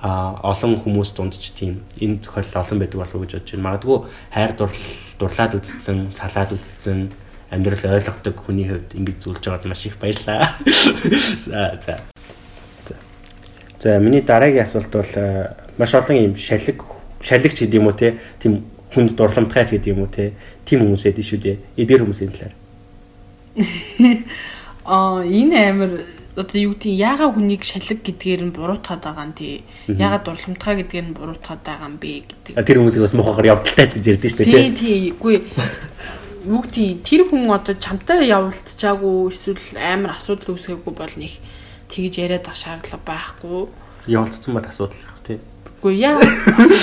а 0.03 0.35
олон 0.43 0.83
хүмүүс 0.83 1.15
дунд 1.15 1.39
ч 1.39 1.55
тийм 1.55 1.87
энэ 1.95 2.19
тохиолдол 2.19 2.59
олон 2.59 2.79
байдаг 2.83 2.99
болов 2.99 3.15
уу 3.15 3.23
гэж 3.23 3.31
бодож 3.39 3.51
байна. 3.55 3.67
Магадгүй 3.71 3.97
хайр 4.35 4.51
дурлаад 5.15 5.53
үздсэн, 5.55 6.11
салаад 6.11 6.51
үздсэн 6.51 6.99
амьдрал 7.53 7.93
ойлгодог 7.93 8.35
хүний 8.41 8.67
хувьд 8.67 8.97
ингэж 8.97 9.17
зүйлж 9.21 9.45
байгаад 9.45 9.65
маш 9.69 9.85
их 9.85 9.97
баярлаа. 10.01 10.57
За 11.37 11.77
за. 11.77 12.01
За 13.79 13.99
миний 13.99 14.21
дараагийн 14.21 14.65
асуулт 14.65 14.91
бол 14.91 15.13
маш 15.77 15.93
олон 15.93 16.17
юм 16.17 16.35
шалиг 16.35 16.81
шалигч 17.21 17.61
гэдэг 17.61 17.77
юм 17.77 17.87
уу 17.87 17.93
те 17.93 18.19
тийм 18.41 18.65
хүнд 18.93 19.15
дурламтгайч 19.15 19.77
гэдэг 19.77 19.93
юм 19.93 20.03
уу 20.03 20.11
те 20.11 20.33
тийм 20.65 20.81
хүмүүс 20.81 21.05
эдэн 21.07 21.23
шүү 21.23 21.39
дээ. 21.39 21.57
Эдгээр 21.77 22.03
хүмүүсийн 22.03 22.31
талаар. 22.33 22.55
Аа 24.85 25.23
энэ 25.23 25.57
амир 25.69 25.91
одоо 26.35 26.59
юу 26.59 26.73
гэдэг 26.73 26.91
яага 26.97 27.29
хүнийг 27.29 27.63
шалэг 27.63 28.01
гэдгээр 28.03 28.41
нь 28.49 28.55
буруутгаад 28.57 29.01
байгаа 29.05 29.25
нь 29.29 29.37
тий. 29.37 29.63
Яага 29.87 30.25
дурламтгай 30.25 30.73
гэдгээр 30.81 31.05
нь 31.11 31.17
буруутгаад 31.17 31.61
байгаа 31.61 31.87
юм 31.87 31.97
бэ 32.01 32.25
гэдэг. 32.25 32.57
Тэр 32.57 32.79
хүмүүсийг 32.81 33.05
бас 33.05 33.13
мухагаар 33.13 33.51
явдaltaй 33.53 33.85
гэж 33.93 34.05
ярьдэн 34.17 34.29
шүү 34.33 34.39
дээ 34.41 34.49
тий. 34.49 34.57
Тий 34.57 34.71
тий. 34.73 34.99
Үгүй 35.13 35.35
юу 36.43 36.61
гэдэг 36.63 37.03
тэр 37.07 37.21
хүн 37.31 37.47
одоо 37.51 37.75
чамтай 37.79 38.27
явуулцчаагүй 38.27 39.31
эсвэл 39.31 39.79
амар 39.79 40.19
асуудал 40.19 40.55
үүсгээгүй 40.55 40.93
бол 40.93 41.15
нэг 41.15 41.39
тэгж 41.87 42.13
яриад 42.19 42.47
ах 42.51 42.57
шаардлага 42.59 42.99
байхгүй. 43.07 43.71
Явуулцсан 44.11 44.51
бат 44.53 44.67
асуудал 44.67 44.99
их 44.99 45.15
тий. 45.23 45.39
Үгүй 45.79 46.03
яа. 46.03 46.19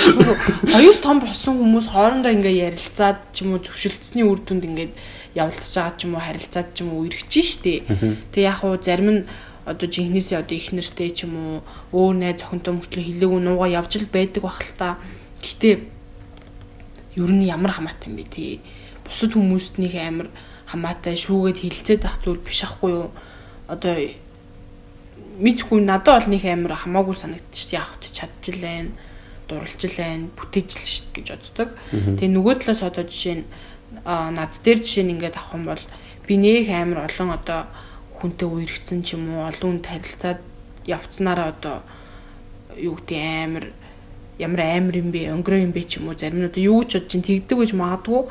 Хоёр 0.73 0.95
том 0.97 1.21
болсон 1.21 1.61
хүмүүс 1.61 1.93
хоорондоо 1.93 2.33
ингээ 2.33 2.73
ярилцаад 2.73 3.33
ч 3.33 3.45
юм 3.45 3.53
уу 3.53 3.61
зөвшөлдсөний 3.61 4.25
үр 4.25 4.41
дүнд 4.41 4.65
ингээд 4.65 4.93
явуулчихж 5.37 5.73
байгаа 5.77 5.93
ч 5.97 6.01
юм 6.05 6.13
уу 6.17 6.25
харилцаад 6.25 6.67
ч 6.73 6.77
юм 6.81 6.89
уу 6.93 7.05
үргэж 7.05 7.33
штэ. 7.41 7.85
Тэг 8.33 8.41
яг 8.41 8.61
уу 8.65 8.77
зарим 8.81 9.09
нь 9.09 9.21
одоо 9.65 9.85
жинхнээсээ 9.85 10.41
одоо 10.41 10.57
их 10.57 10.73
нэртэй 10.73 11.09
ч 11.13 11.29
юм 11.29 11.33
уу 11.37 11.55
өөр 11.93 12.15
найз 12.17 12.41
охинтой 12.41 12.73
мөртлөө 12.77 13.03
хилээгүй 13.05 13.41
нуугаа 13.41 13.69
явж 13.69 14.01
л 14.01 14.09
байдаг 14.09 14.41
бах 14.41 14.61
л 14.61 14.73
та. 14.77 14.97
Гэтэ 15.41 15.85
ер 17.17 17.29
нь 17.29 17.45
ямар 17.45 17.77
хамаатай 17.77 18.09
юм 18.09 18.17
бэ 18.17 18.25
тий. 18.25 18.61
Бусад 19.11 19.35
хүмүүст 19.35 19.75
нэг 19.83 19.93
амар 19.99 20.27
хамаатай 20.71 21.19
шүүгээд 21.19 21.59
хилцээд 21.67 22.07
ах 22.07 22.23
зүйл 22.23 22.39
биш 22.39 22.63
ахгүй 22.63 22.91
юу. 22.95 23.09
Одоо 23.67 23.99
мэдхгүй 25.35 25.83
надад 25.83 26.23
бол 26.23 26.31
нэг 26.31 26.43
амар 26.47 26.79
хамаагүй 26.79 27.15
санагдчих 27.19 27.75
яах 27.75 27.99
вэ 27.99 28.07
чадчихлаа 28.07 28.87
дурлжлаа 29.51 30.31
бүтээжл 30.39 30.87
шít 30.87 31.11
гэж 31.11 31.27
боддог. 31.35 31.69
Тэгээ 31.91 32.31
нөгөө 32.31 32.55
талаас 32.63 32.81
одоо 32.87 33.03
жишээ 33.03 33.43
нь 33.43 33.45
над 34.07 34.53
дээр 34.63 34.79
жишээ 34.79 35.03
нь 35.03 35.13
ингээд 35.19 35.35
авах 35.35 35.55
юм 35.59 35.65
бол 35.67 35.83
би 36.23 36.33
нэг 36.39 36.71
амар 36.71 37.11
олон 37.11 37.35
одоо 37.35 37.67
хүнтэй 38.23 38.47
үерхсэн 38.47 39.03
ч 39.03 39.19
юм 39.19 39.27
уу 39.35 39.51
олон 39.51 39.81
хүнд 39.81 39.85
харилцаад 39.91 40.39
явцнараа 40.87 41.51
одоо 41.51 41.77
юу 42.79 42.95
гэдэг 42.95 43.19
амар 43.19 43.65
ямар 44.39 44.61
амар 44.63 44.95
юм 44.95 45.09
бэ 45.11 45.35
өнгөрөө 45.35 45.61
юм 45.67 45.73
бэ 45.75 45.83
ч 45.83 45.99
юм 45.99 46.07
уу 46.07 46.15
зарим 46.15 46.39
нь 46.39 46.47
одоо 46.47 46.63
юу 46.63 46.81
ч 46.87 47.01
бод 47.01 47.11
чинь 47.11 47.25
тэгдэг 47.25 47.57
гэж 47.59 47.71
магадгүй 47.75 48.21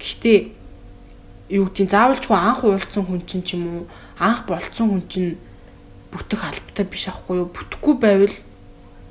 гэхдээ 0.00 0.38
юу 1.54 1.68
гэдэг 1.68 1.92
заавалчгүй 1.92 2.36
анх 2.36 2.64
уулзсан 2.64 3.04
хүн 3.04 3.22
чинь 3.28 3.44
ч 3.44 3.54
юм 3.54 3.64
уу 3.68 3.82
анх 4.16 4.48
болцсон 4.48 4.88
хүн 4.88 5.04
чинь 5.12 5.30
бүтэх 6.10 6.40
албатай 6.40 6.86
биш 6.88 7.04
аахгүй 7.12 7.44
юу 7.44 7.48
бүтэхгүй 7.52 7.94
байвал 8.00 8.36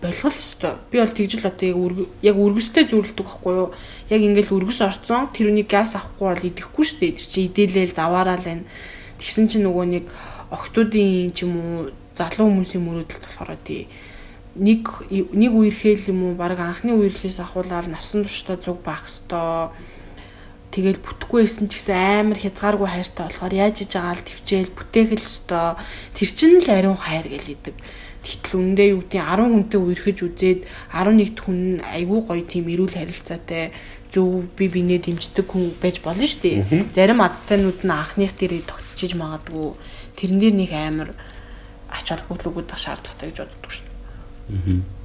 болгол 0.01 0.33
өстой. 0.33 0.79
Би 0.91 0.99
бол 0.99 1.11
тэгжил 1.11 1.45
одоо 1.45 2.07
яг 2.23 2.35
үргэстэй 2.39 2.87
зүрлдэг 2.87 3.25
байхгүй 3.27 3.53
юу? 3.53 3.69
Яг 4.09 4.21
ингээл 4.23 4.55
үргэс 4.55 4.79
орцсон 4.81 5.27
тэр 5.35 5.51
үнийг 5.51 5.67
газ 5.67 5.99
авахгүй 5.99 6.27
бол 6.31 6.47
идэхгүй 6.47 6.83
шүү 6.87 6.99
дээ. 7.03 7.19
Чи 7.19 7.51
идэлээл 7.51 7.95
заваараа 7.95 8.39
л 8.39 8.47
байна. 8.47 8.63
Тэгсэн 9.19 9.51
чинь 9.51 9.67
нөгөө 9.67 9.85
нэг 9.91 10.05
охтуудын 10.55 11.35
ч 11.35 11.43
юм 11.43 11.53
уу 11.59 11.91
залуу 12.15 12.47
хүмүүсийн 12.47 12.83
мөрөөдөлт 12.83 13.23
болохоор 13.27 13.59
тий 13.59 13.91
нэг 14.59 15.05
нэг 15.11 15.51
үерхэл 15.53 16.09
юм 16.09 16.19
уу 16.31 16.33
баг 16.35 16.57
анхны 16.59 16.95
үерхлээс 16.97 17.39
ахуулаад 17.39 17.87
насан 17.87 18.25
туршдаа 18.25 18.57
зүг 18.57 18.81
баах 18.81 19.05
хэвээр 19.05 19.71
тэгэл 20.69 21.01
бүтэхгүй 21.01 21.41
байсан 21.45 21.65
ч 21.65 21.81
гэсэн 21.81 22.29
амар 22.29 22.37
хязгааргүй 22.37 22.89
хайртай 22.89 23.25
болохоор 23.25 23.53
яаж 23.57 23.75
иж 23.81 23.91
байгаа 23.97 24.15
л 24.17 24.27
төвчээл 24.27 24.71
бүтээгэл 24.77 25.25
өстой 25.25 25.67
тэр 26.13 26.29
чинь 26.29 26.61
л 26.61 26.69
ариун 26.69 26.99
хайр 26.99 27.25
гэл 27.25 27.53
идэг. 27.57 27.75
Тэгтэл 28.19 28.59
үндэ 28.59 28.83
юу 28.93 29.01
гэдэг 29.07 29.23
10 29.23 29.47
хүнтэй 29.47 29.79
үерхэж 29.79 30.17
үзээд 30.27 30.59
11-р 30.91 31.39
хүн 31.39 31.59
айгүй 31.87 32.19
гоё 32.27 32.43
тийм 32.43 32.67
эрүүл 32.67 32.99
харилцаатай 32.99 33.71
зөв 34.11 34.43
би 34.59 34.67
бинээ 34.67 34.99
дэмждэг 35.07 35.47
хүн 35.47 35.71
байж 35.79 36.03
болно 36.03 36.27
шүү 36.27 36.41
дээ. 36.43 36.91
Зарим 36.91 37.23
адтайнууд 37.23 37.79
нь 37.79 37.95
анхных 37.95 38.35
дээрээ 38.35 38.67
тогтчихж 38.67 39.15
магадгүй 39.15 39.71
тэрэн 40.19 40.39
дээр 40.43 40.55
нэг 40.59 40.71
амар 40.75 41.09
ач 41.87 42.11
холбогдол 42.11 42.59
өгөх 42.59 42.75
шаардлагатай 42.75 43.31
гэж 43.31 43.37
боддог 43.39 43.71
шүү 43.71 43.87
дээ. 43.87 44.98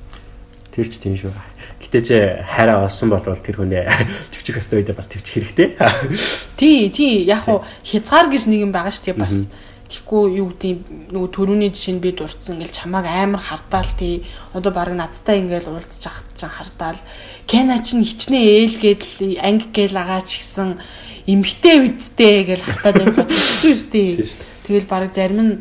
Тэр 0.75 0.91
ч 0.91 0.99
тийм 0.99 1.15
шүү. 1.15 1.31
Гэтэ 1.79 2.01
ч 2.03 2.09
хайраа 2.43 2.83
олсон 2.91 3.15
болвол 3.15 3.39
тэр 3.39 3.63
хүнээ 3.63 3.87
төвчих 4.35 4.59
өстой 4.59 4.83
үедээ 4.83 4.99
бас 4.99 5.07
төвчих 5.07 5.55
хэрэгтэй. 5.55 5.79
Тий, 6.59 6.91
тий. 6.91 7.23
Яг 7.31 7.47
хуу 7.47 7.63
хязгаар 7.87 8.27
гэж 8.27 8.51
нэг 8.51 8.67
юм 8.67 8.75
байгаа 8.75 8.91
шүү 8.91 9.15
дээ 9.15 9.23
бас. 9.23 9.47
Тэгэхгүй 9.87 10.43
юу 10.43 10.51
гэдэг 10.51 11.15
нөгөө 11.15 11.31
төрөүний 11.31 11.71
жишээ 11.71 11.95
нь 11.95 12.03
би 12.03 12.11
дурдсан 12.11 12.59
ингээл 12.59 12.75
чамааг 12.75 13.07
амар 13.07 13.39
хардаал 13.39 13.93
тий. 13.95 14.27
Одоо 14.51 14.75
баг 14.75 14.91
надтай 14.91 15.39
ингээл 15.39 15.71
уулзчих 15.71 16.27
чинь 16.35 16.51
хардаал. 16.51 16.99
Кена 17.47 17.79
чинь 17.79 18.03
хичнээн 18.03 18.43
ээлгээд 18.67 19.03
л 19.07 19.39
анги 19.39 19.71
гээл 19.71 19.95
агаач 20.03 20.27
гисэн 20.41 20.83
эмгтэй 21.31 21.95
үсттэй 21.95 22.43
гэж 22.43 22.61
хартаад 22.67 22.97
юм 23.07 23.13
байна. 23.15 23.31
Үстэй. 23.31 24.19
Тэгэл 24.67 24.91
баг 24.91 25.15
зарим 25.15 25.39
нь 25.39 25.55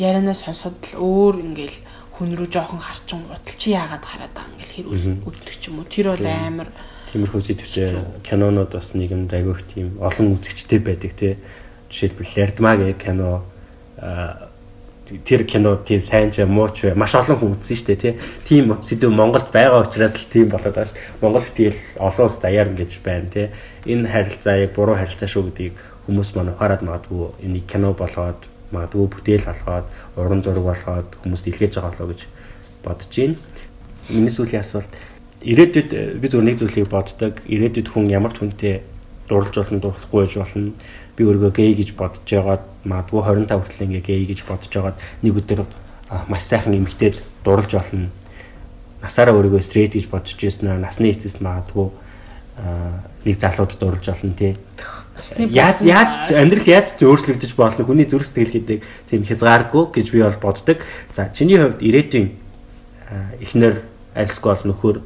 ярианаа 0.00 0.32
сонсоод 0.32 0.80
л 0.94 1.04
өөр 1.04 1.44
ингээл 1.44 1.78
хүн 2.14 2.38
рүү 2.38 2.46
жоохон 2.46 2.78
харчин 2.78 3.26
гутал 3.26 3.58
чи 3.58 3.74
яагаад 3.74 4.04
хараад 4.06 4.32
байгаа 4.34 4.54
ингээл 4.54 4.74
хэрүүл 4.78 5.26
өгдөг 5.26 5.54
ч 5.58 5.66
юм 5.66 5.82
уу. 5.82 5.90
Тэр 5.90 6.14
бол 6.14 6.26
амар 6.30 6.68
тиймэрхүү 7.10 7.42
сэтгэвтэй 7.42 8.22
кинонууд 8.22 8.70
бас 8.70 8.94
нийгэмд 8.94 9.34
айгүйх 9.34 9.62
тийм 9.66 9.98
олон 9.98 10.38
үзэгчтэй 10.38 10.78
байдаг 10.78 11.12
тий. 11.18 11.34
Жишээлбэл 11.90 12.38
Ярдмагийн 12.38 12.98
кино 12.98 13.42
тэр 15.26 15.44
кино 15.44 15.76
тийм 15.82 16.00
сайн 16.00 16.30
ч 16.30 16.46
муу 16.46 16.70
ч 16.70 16.94
маш 16.94 17.18
олон 17.18 17.36
хүн 17.38 17.54
үзсэн 17.58 17.76
шүү 17.76 17.88
дээ 17.90 18.02
тий. 18.02 18.14
Тийм 18.46 18.78
сэдв 18.78 19.10
Монголд 19.10 19.50
байгаа 19.50 19.82
учраас 19.82 20.14
л 20.14 20.30
тийм 20.30 20.48
болоод 20.54 20.74
байгаа 20.74 20.90
шүү. 20.94 21.18
Монголд 21.18 21.50
тэгэл 21.50 21.82
олон 21.98 22.24
улс 22.24 22.38
даяар 22.38 22.70
ингэж 22.70 22.92
байна 23.04 23.28
тий. 23.28 23.46
Энэ 23.84 24.08
харилцаа 24.08 24.56
яг 24.62 24.72
буруу 24.72 24.96
харилцаа 24.96 25.28
шүү 25.28 25.50
гэдгийг 25.50 25.76
хүмүүс 26.06 26.30
маань 26.38 26.54
ухаарад 26.56 26.82
магадгүй 26.86 27.42
энэ 27.42 27.66
кино 27.68 27.92
болгоод 27.92 28.53
магадгүй 28.74 29.06
бүтээл 29.14 29.46
болгоод 29.46 29.86
уран 30.18 30.42
зураг 30.42 30.64
болгоод 30.66 31.08
хүмүүст 31.22 31.48
илгээж 31.48 31.72
байгаа 31.78 31.92
болоо 31.94 32.08
гэж 32.10 32.20
бодож 32.84 33.12
байна. 33.14 33.36
Миний 34.10 34.34
сүүлийн 34.34 34.60
асуулт 34.60 34.92
ирээдүйд 35.40 35.90
би 36.20 36.26
зөв 36.28 36.42
нэг 36.42 36.58
зүйлийг 36.58 36.88
боддог. 36.90 37.40
Ирээдүйд 37.46 37.88
хүн 37.88 38.10
ямар 38.10 38.34
ч 38.34 38.42
хүнтэй 38.42 38.82
дурлж 39.28 39.54
болно, 39.56 39.80
дурлахгүй 39.80 40.20
байж 40.26 40.34
болно 40.36 40.72
би 41.16 41.22
өөрийгөө 41.24 41.52
гей 41.54 41.72
гэж 41.78 41.94
бодож 41.94 42.26
байгаад 42.26 42.64
магадгүй 42.84 43.20
25 43.22 43.60
хүртэл 43.62 43.86
ингээ 43.86 44.04
гей 44.04 44.22
гэж 44.28 44.40
бодож 44.44 44.72
байгаад 44.74 44.98
нэг 45.22 45.34
өдөр 45.38 45.60
маш 46.28 46.42
сайхан 46.44 46.74
эмэгтэйд 46.74 47.22
дурлж 47.44 47.70
болно. 47.72 48.10
Насаараа 49.00 49.36
өөрийгөө 49.38 49.62
стрейт 49.62 49.94
гэж 49.94 50.10
бодож 50.10 50.36
ирсэн 50.36 50.80
насны 50.80 51.14
эцэст 51.14 51.40
магадгүй 51.40 51.88
нэг 52.56 53.36
залууд 53.40 53.74
дурлж 53.78 54.06
болно 54.06 54.34
тий. 54.34 54.56
Яаж 55.50 55.82
яаж 55.82 56.12
амьдрал 56.30 56.68
яаж 56.68 56.94
ч 56.94 57.02
өөрчлөгдөж 57.02 57.52
болно. 57.58 57.84
Хүний 57.84 58.06
зүрх 58.06 58.26
сэтгэл 58.26 58.54
гэдэг 58.54 58.78
тийм 59.10 59.22
хязгааргүй 59.26 59.90
гэж 59.90 60.06
би 60.12 60.22
бол 60.22 60.38
боддог. 60.38 60.78
За 61.14 61.30
чиний 61.34 61.58
хувьд 61.58 61.82
ирээдүйн 61.82 62.28
эхнэр 63.42 63.82
альсгүй 64.14 64.50
бол 64.54 64.66
нөхөр 64.70 64.96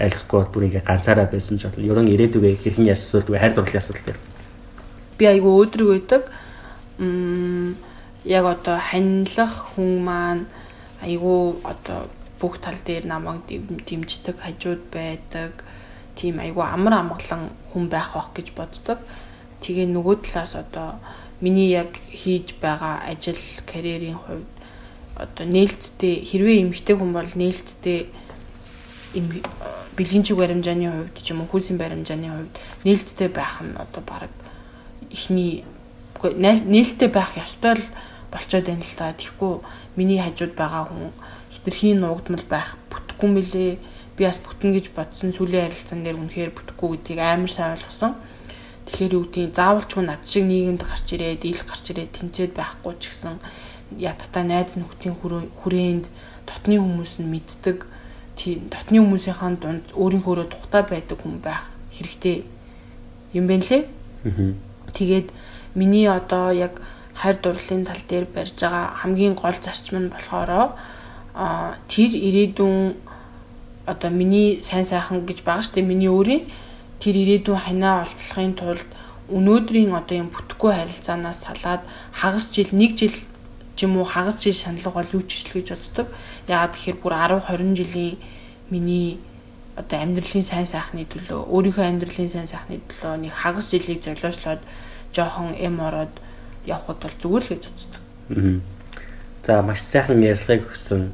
альсгүй 0.00 0.48
бүр 0.48 0.66
ингээ 0.70 0.86
ганцаараа 0.86 1.28
байсан 1.28 1.60
ч 1.60 1.68
бол 1.68 1.82
ерөн 1.82 2.08
ирээдүгээ 2.08 2.62
хэрхэн 2.62 2.88
яаж 2.88 3.02
асуудаг 3.02 3.36
хайр 3.36 3.52
дурлалын 3.52 3.82
асуудал 3.82 4.06
дээр 4.06 4.20
би 5.18 5.26
айгүй 5.26 5.52
өөдрөг 5.52 5.88
байдаг. 5.90 6.22
Мм 6.98 7.74
яг 8.24 8.44
одоо 8.46 8.78
ханилах 8.78 9.74
хүн 9.74 9.90
маань 10.06 10.44
айгүй 11.02 11.58
одоо 11.66 12.06
бүх 12.38 12.62
тал 12.62 12.78
дээр 12.86 13.06
намайг 13.10 13.42
дэмждэг 13.48 14.38
хажууд 14.38 14.82
байдаг. 14.94 15.52
Тийм 16.18 16.42
айгүй 16.42 16.66
амар 16.66 16.98
амгалан 16.98 17.54
хүн 17.70 17.86
байх 17.86 18.10
бах 18.18 18.34
гэж 18.34 18.50
боддог. 18.58 18.98
Тэгээ 19.62 19.86
нөгөө 19.86 20.26
талаас 20.26 20.58
одоо 20.58 20.98
миний 21.40 21.70
яг 21.70 21.94
хийж 22.10 22.58
байгаа 22.58 23.06
ажил 23.06 23.38
карьерийн 23.70 24.18
хувьд 24.18 24.50
одоо 25.14 25.46
нээлттэй 25.46 26.26
хэрвээ 26.26 26.62
эмэгтэй 26.66 26.96
хүн 26.98 27.14
бол 27.14 27.30
нээлттэй 27.38 28.10
бэлгийн 29.94 30.26
чиг 30.26 30.36
баримжааны 30.38 30.90
хувьд 30.90 31.16
ч 31.22 31.30
юм 31.30 31.42
уу 31.42 31.50
хүйсийн 31.50 31.78
баримжааны 31.78 32.28
хувьд 32.30 32.54
нээлттэй 32.82 33.28
байх 33.30 33.62
нь 33.62 33.78
одоо 33.78 34.02
баг 34.02 34.30
ихний 35.10 35.62
нээлттэй 36.22 37.10
байх 37.10 37.34
ёстой 37.38 37.78
л 37.78 37.86
болцоод 38.30 38.66
байна 38.66 38.82
л 38.82 38.96
та. 38.98 39.14
Тэгэхгүй 39.14 39.54
миний 39.96 40.20
хажууд 40.20 40.54
байгаа 40.54 40.90
хүн 40.90 41.10
хитрхийн 41.50 42.02
нуугдмал 42.02 42.44
байх 42.50 42.76
бүтэхгүй 42.90 43.28
мөлий. 43.30 43.78
Би 44.18 44.26
бас 44.26 44.42
бүтэн 44.42 44.74
гэж 44.74 44.90
бодсон 44.90 45.30
сүлийн 45.30 45.70
харилцаан 45.70 46.02
дээр 46.02 46.18
үнэхээр 46.18 46.50
бүтэхгүй 46.50 46.88
гэдгийг 46.98 47.20
амар 47.22 47.46
сайн 47.46 47.78
ойлгосон. 47.78 48.18
Тэгэхээр 48.90 49.14
юу 49.14 49.22
гэдгийг 49.30 49.54
заавалчгүй 49.54 50.02
над 50.02 50.22
шиг 50.26 50.44
нийгэмд 50.50 50.82
гарч 50.82 51.06
ирээд, 51.14 51.46
ил 51.46 51.62
гарч 51.62 51.84
ирээд 51.94 52.12
тэнцээд 52.18 52.52
байхгүй 52.58 52.94
ч 52.98 53.14
гэсэн 53.14 53.38
ядтаа 53.94 54.42
найз 54.42 54.74
нөхдийн 54.74 55.14
хүрээнд 55.22 56.10
дотны 56.44 56.76
хүмүүс 56.82 57.22
нь 57.22 57.30
мэддэг. 57.30 57.86
Дотны 58.74 58.98
хүмүүсийнхаа 58.98 59.54
дунд 59.54 59.86
өөрийнхөө 59.94 60.50
тухтай 60.50 60.82
байдаг 60.82 61.18
хүн 61.22 61.38
байх 61.38 61.64
хэрэгтэй 61.94 62.44
юм 63.32 63.46
байна 63.46 63.64
лээ. 63.64 63.82
Тэгээд 64.92 65.28
миний 65.74 66.08
одоо 66.08 66.50
яг 66.50 66.80
хайр 67.14 67.36
дурлалын 67.36 67.84
тал 67.84 68.02
дээр 68.08 68.26
барьж 68.30 68.56
байгаа 68.60 68.94
хамгийн 69.02 69.34
гол 69.34 69.58
зарчим 69.58 70.06
нь 70.06 70.12
болохоор 70.12 70.74
тэр 71.88 72.12
ирээдүйн 72.14 73.07
одоо 73.88 74.10
миний 74.12 74.60
сайн 74.62 74.84
сайхан 74.84 75.24
гэж 75.24 75.42
байгаа 75.42 75.64
штеп 75.64 75.88
миний 75.88 76.12
өөрийн 76.12 76.44
тэр 77.00 77.16
ирээдүйн 77.16 77.64
ханаа 77.64 78.04
олтлохын 78.04 78.54
тулд 78.54 78.88
өнөөдрийн 79.32 79.96
одоо 79.96 80.16
юм 80.22 80.28
бүтэхгүй 80.28 80.72
харилцаанаас 80.76 81.48
салаад 81.48 81.82
хагас 82.12 82.52
жил 82.52 82.68
нэг 82.72 82.96
жил 83.00 83.16
ч 83.76 83.78
юм 83.84 83.96
уу 83.96 84.04
хагас 84.04 84.36
жил 84.42 84.52
шаналга 84.52 84.90
бол 84.90 85.14
юу 85.14 85.22
ч 85.22 85.40
ижил 85.40 85.60
гэж 85.62 85.68
боддог. 85.76 86.06
Яагаад 86.48 86.74
тэгэхээр 86.74 86.98
бүр 86.98 87.14
10 87.14 87.40
20 87.46 87.76
жилийн 87.78 88.16
миний 88.70 89.20
одоо 89.76 89.98
амьдралын 90.02 90.42
сайн 90.42 90.66
сайхны 90.66 91.06
төлөө 91.06 91.46
өөрийнхөө 91.46 91.86
амьдралын 91.86 92.28
сайн 92.28 92.48
сайхны 92.50 92.80
төлөө 92.90 93.14
нэг 93.22 93.32
хагас 93.32 93.70
жилийг 93.70 94.02
золиослоод 94.02 94.60
жоохон 95.14 95.54
эм 95.54 95.78
ороод 95.78 96.14
явхад 96.66 96.98
бол 96.98 97.16
зүгээр 97.22 97.44
л 97.46 97.52
гэж 97.54 97.64
үздэг. 97.70 98.02
За 99.46 99.62
маш 99.62 99.80
сайхан 99.86 100.18
ярилцлагыг 100.18 100.66
өгсөн 100.66 101.12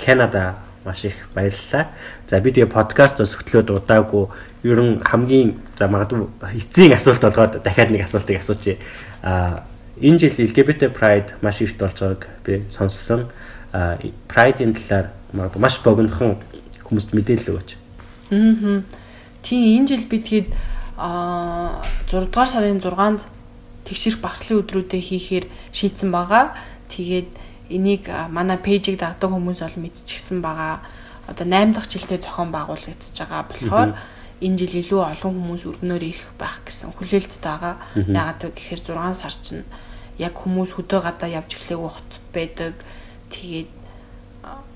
Канада 0.00 0.58
маш 0.84 1.04
их 1.04 1.14
баярлалаа. 1.34 1.92
За 2.26 2.40
би 2.40 2.50
тэгээ 2.50 2.72
подкаст 2.72 3.18
бас 3.18 3.36
хөтлөөд 3.36 3.70
удаагүй 3.70 4.28
ер 4.64 4.80
нь 4.80 5.00
хамгийн 5.04 5.60
за 5.76 5.88
магадгүй 5.88 6.28
эцсийн 6.56 6.96
асуулт 6.96 7.20
болгоод 7.20 7.62
дахиад 7.62 7.90
нэг 7.90 8.08
асуултыг 8.08 8.40
асуучих. 8.40 8.80
Аа 9.22 9.68
энэ 10.00 10.18
жил 10.18 10.36
LGBT 10.48 10.88
Pride 10.96 11.36
маш 11.42 11.60
ихт 11.60 11.76
болж 11.76 12.00
байгааг 12.00 12.28
би 12.44 12.64
сонссон. 12.68 13.28
Аа 13.72 14.00
Pride-ийн 14.28 14.72
талаар 14.72 15.12
магадгүй 15.32 15.60
маш 15.60 15.80
богинохон 15.84 16.40
хүмүүст 16.88 17.12
мэдээлэл 17.12 17.52
өгөөч. 17.52 17.70
Аа. 18.32 18.82
Тийм 19.44 19.84
энэ 19.84 19.88
жил 19.88 20.04
би 20.08 20.18
тэгэхэд 20.24 20.48
а 20.96 21.80
6 22.08 22.28
дугаар 22.28 22.48
сарын 22.48 22.80
6-нд 22.80 23.28
тэгшэрх 23.88 24.20
багтлын 24.20 24.60
өдрүүдэд 24.64 25.00
хийхээр 25.00 25.44
шийдсэн 25.72 26.12
байгаа. 26.12 26.52
Тэгээд 26.92 27.28
энийг 27.70 28.10
манай 28.28 28.58
пэйжийг 28.58 28.98
дагдаг 28.98 29.30
хүмүүс 29.30 29.62
бол 29.62 29.78
мэдчихсэн 29.86 30.42
байгаа. 30.42 30.82
Одоо 31.30 31.46
8 31.46 31.72
дахь 31.72 31.88
жилдээ 31.88 32.20
зохион 32.20 32.50
байгуулагдаж 32.50 33.14
байгаа 33.14 33.42
болохоор 33.46 33.90
энэ 34.42 34.58
жил 34.58 34.74
илүү 34.82 35.00
олон 35.00 35.32
хүмүүс 35.38 35.62
өргөнөөр 35.70 36.04
ирэх 36.10 36.28
байх 36.34 36.60
гэсэн 36.66 36.90
хүлээлттэй 36.98 37.40
байгаа. 37.46 37.74
Яагаад 37.94 38.40
вэ 38.42 38.50
гэхээр 38.58 38.80
6 38.90 39.14
сар 39.14 39.34
чинь 39.38 39.64
яг 40.18 40.34
хүмүүс 40.34 40.74
хөдөө 40.74 41.00
гадаа 41.06 41.30
явж 41.30 41.50
эхлэх 41.54 41.80
ухт 41.80 42.10
байдаг. 42.34 42.74
Тэгээд 43.30 43.70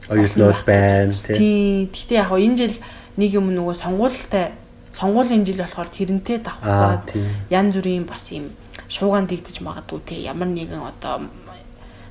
оюутнууд 0.08 0.60
байна 0.64 1.12
тийм. 1.12 1.90
Гэхдээ 1.90 2.18
яг 2.22 2.30
энэ 2.30 2.56
жил 2.56 2.76
нэг 3.16 3.30
юм 3.34 3.50
нөгөө 3.50 3.74
сонгуультай 3.74 4.54
сонгуулийн 4.94 5.44
жил 5.44 5.58
болохоор 5.64 5.90
тэрнтэй 5.90 6.38
давхцаад 6.38 7.12
янз 7.50 7.74
бүрийн 7.76 8.06
бас 8.06 8.30
юм 8.30 8.54
шуугаан 8.88 9.26
дэгдэж 9.26 9.60
магадгүй 9.64 10.00
те 10.06 10.14
ямар 10.22 10.48
нэгэн 10.48 10.82
одоо 10.82 11.26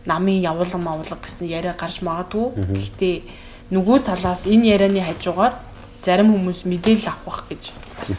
намын 0.06 0.42
явуулга 0.44 0.78
мавлага 0.78 1.22
гэсэн 1.24 1.48
яриа 1.48 1.76
гарч 1.78 2.02
магадгүй. 2.02 2.54
Гэхдээ 2.74 3.16
нөгөө 3.72 3.98
талаас 4.08 4.46
энэ 4.46 4.76
ярианы 4.76 5.02
хажуугаар 5.02 5.54
зарим 6.04 6.34
хүмүүс 6.36 6.68
мэдээлэл 6.68 7.10
авах 7.10 7.48
гэж 7.48 7.72
бас 8.00 8.12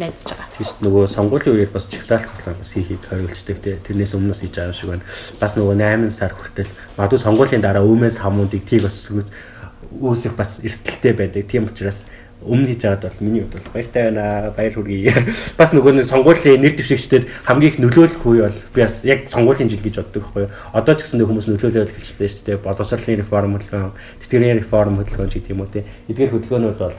найдаж 0.00 0.24
байгаа. 0.26 0.48
Тийш 0.56 0.70
нөгөө 0.82 1.04
сонгуулийн 1.06 1.56
үеэр 1.56 1.70
бас 1.70 1.86
чагсаалт 1.86 2.26
цуглаан 2.30 2.58
бас 2.58 2.72
хийхийг 2.74 3.04
хориглождаг 3.06 3.58
те. 3.62 3.78
Тэрнээс 3.78 4.16
өмнөөс 4.16 4.40
хийж 4.42 4.54
байгаа 4.56 4.74
шиг 4.74 4.90
байна. 4.90 5.04
Бас 5.38 5.54
нөгөө 5.54 5.74
8 5.78 6.10
сар 6.10 6.32
хүртэл 6.34 6.70
магадгүй 6.96 7.20
сонгуулийн 7.20 7.62
дараа 7.62 7.84
өөмөөс 7.84 8.16
хамуудыг 8.18 8.64
тийг 8.64 8.82
бас 8.82 8.96
үүсэх 9.10 10.34
бас 10.34 10.60
эрсдэлтэй 10.64 11.12
байдаг. 11.14 11.46
Тийм 11.46 11.68
учраас 11.68 12.06
өмнө 12.40 12.72
хийж 12.72 12.84
аваад 12.84 13.02
бол 13.04 13.20
миний 13.20 13.42
хувьд 13.44 13.54
бол 13.60 13.72
баяртай 13.74 14.02
байна. 14.08 14.52
Баяр 14.56 14.72
хүргэе. 14.72 15.12
Бас 15.60 15.72
нөгөө 15.76 15.92
нэг 16.00 16.06
сонгуулийн 16.08 16.60
нэр 16.64 16.74
дэвшигчдэд 16.76 17.28
хамгийн 17.44 17.72
их 17.72 17.78
нөлөөлөх 17.84 18.24
үе 18.24 18.42
бол 18.48 18.58
би 18.74 18.80
бас 18.80 19.04
яг 19.04 19.28
сонгуулийн 19.28 19.68
жил 19.68 19.84
гэж 19.84 20.00
боддог 20.00 20.24
байхгүй 20.24 20.42
юу. 20.48 20.54
Одоо 20.72 20.94
ч 20.96 21.04
гэсэн 21.04 21.20
хүмүүс 21.20 21.48
нөлөөлөд 21.52 21.92
эхэлчихлээ 21.92 22.30
шүү 22.32 22.46
дээ. 22.48 22.64
Боловсролын 22.64 23.20
реформ 23.20 23.52
хөдөлгөөн, 23.60 23.92
тэтгэврийн 24.24 24.60
реформ 24.64 24.96
хөдөлгөөн 24.96 25.30
гэдэг 25.36 25.52
юм 25.52 25.60
уу 25.60 25.68
те. 25.68 25.84
Эдгээр 26.08 26.32
хөдөлгөөнүүд 26.32 26.78
бол 26.80 26.96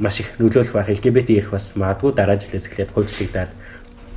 маш 0.00 0.20
их 0.20 0.32
нөлөөлөх 0.40 0.72
байх. 0.72 0.88
LGBT 0.88 1.28
ирэх 1.36 1.52
бас 1.52 1.76
магадгүй 1.76 2.16
дараа 2.16 2.40
жилээс 2.40 2.68
эхлээд 2.72 2.96
хувьчлагдаад 2.96 3.52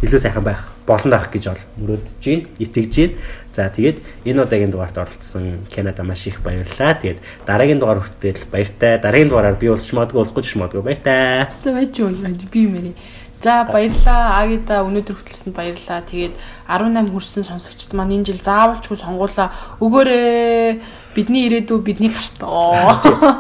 илүү 0.03 0.19
сайхан 0.19 0.43
байх 0.43 0.71
болно 0.88 1.15
байх 1.15 1.31
гэж 1.31 1.43
бол 1.47 1.63
мөрөөдөж 1.79 2.23
байна, 2.23 2.47
итгэж 2.59 2.95
байна. 2.95 3.13
За 3.54 3.70
тэгээд 3.70 4.02
энэ 4.26 4.42
удаагийн 4.50 4.74
дугаарт 4.74 4.98
оролцсон 4.98 5.62
Канада 5.70 6.02
маш 6.02 6.26
их 6.26 6.42
баярлалаа. 6.42 6.98
Тэгээд 6.98 7.22
дараагийн 7.46 7.78
дугаар 7.78 8.02
хүртэл 8.02 8.50
баяртай. 8.50 8.98
Дараагийн 8.98 9.30
дугаараар 9.30 9.62
би 9.62 9.70
уулзч 9.70 9.94
магадгүй 9.94 10.26
уулзахгүй 10.26 10.42
ч 10.42 10.58
магадгүй 10.58 10.82
баяртай. 10.82 11.54
За 11.62 11.70
байж 11.70 11.94
юу 12.02 12.10
би 12.10 12.60
юм 12.66 12.74
ээ. 12.82 12.98
За 13.46 13.62
баярлаа. 13.70 14.42
Агида 14.42 14.82
өнөөдөр 14.89 15.22
хөтлсөнд 15.22 15.54
баярлаа. 15.54 16.02
Тэгээд 16.02 16.34
18 16.66 17.13
хүрсэн 17.13 17.46
сонсогчд 17.46 17.94
маань 17.94 18.18
энэ 18.18 18.34
жил 18.34 18.42
заавалчгүй 18.42 18.98
сонгуулаа 18.98 19.54
өгөөрэй. 19.78 20.82
Бидний 21.13 21.46
ирээдүй 21.46 21.78
бидний 21.78 22.10
гарт. 22.10 22.42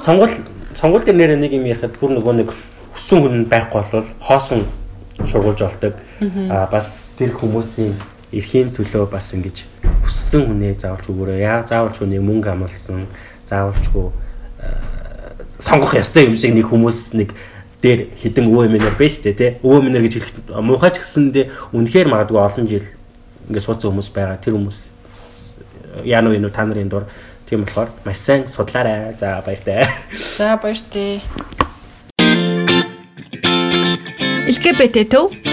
Сонгуул 0.05 0.29
сонгуул 0.77 1.01
дээр 1.01 1.17
нэр 1.17 1.41
нэг 1.41 1.57
юм 1.57 1.65
ярихад 1.65 1.97
бүр 1.97 2.21
нөгөө 2.21 2.33
нэг 2.37 2.53
хүссэн 2.93 3.17
хүн 3.17 3.35
байхгүй 3.49 3.81
бол 3.81 4.05
хоосон 4.21 4.69
шургуулж 5.25 5.65
олдог. 5.65 5.97
Аа 6.53 6.69
бас 6.69 7.17
тэр 7.17 7.33
хүмүүсийн 7.33 7.97
эрхийн 8.29 8.69
төлөө 8.69 9.09
бас 9.09 9.33
ингэж 9.33 9.72
хүссэн 10.03 10.45
хүнээ 10.47 10.75
заавалч 10.77 11.07
өгөөрэй. 11.09 11.39
Яа 11.41 11.63
заавалч 11.63 11.97
хүнийг 12.03 12.21
мөнгө 12.21 12.51
амлсан, 12.51 13.07
заавалчгүй 13.47 14.07
сонгох 15.59 15.95
ёстой 15.95 16.27
юм 16.27 16.35
шиг 16.35 16.53
нэг 16.53 16.67
хүмүүс 16.67 17.13
нэг 17.15 17.31
дээр 17.83 18.15
хідэн 18.15 18.47
өвөө 18.47 18.67
эмээр 18.67 18.95
байж 18.99 19.19
тээ 19.19 19.35
тий. 19.35 19.51
Өвөө 19.63 19.79
эмээр 19.87 20.03
гэж 20.07 20.13
хэлэх 20.19 20.31
муухай 20.63 20.91
ч 20.91 21.03
гэсэндээ 21.03 21.75
үнэхээр 21.75 22.07
магадгүй 22.07 22.39
олон 22.39 22.67
жил 22.67 22.87
ингээд 23.47 23.65
суудсан 23.67 23.91
хүмүүс 23.91 24.09
байгаа. 24.15 24.39
Тэр 24.39 24.55
хүмүүс 24.55 24.79
яа 26.07 26.23
нү 26.23 26.35
энэ 26.35 26.49
та 26.49 26.63
нарын 26.63 26.89
дур 26.89 27.07
тийм 27.47 27.67
болохоор 27.67 27.91
маш 28.07 28.17
сайн 28.23 28.47
судлаарай. 28.47 29.15
За 29.19 29.43
баяртай. 29.45 29.87
За 30.39 30.55
баяртай. 30.57 31.21
LGBT 34.47 35.07
төв 35.07 35.52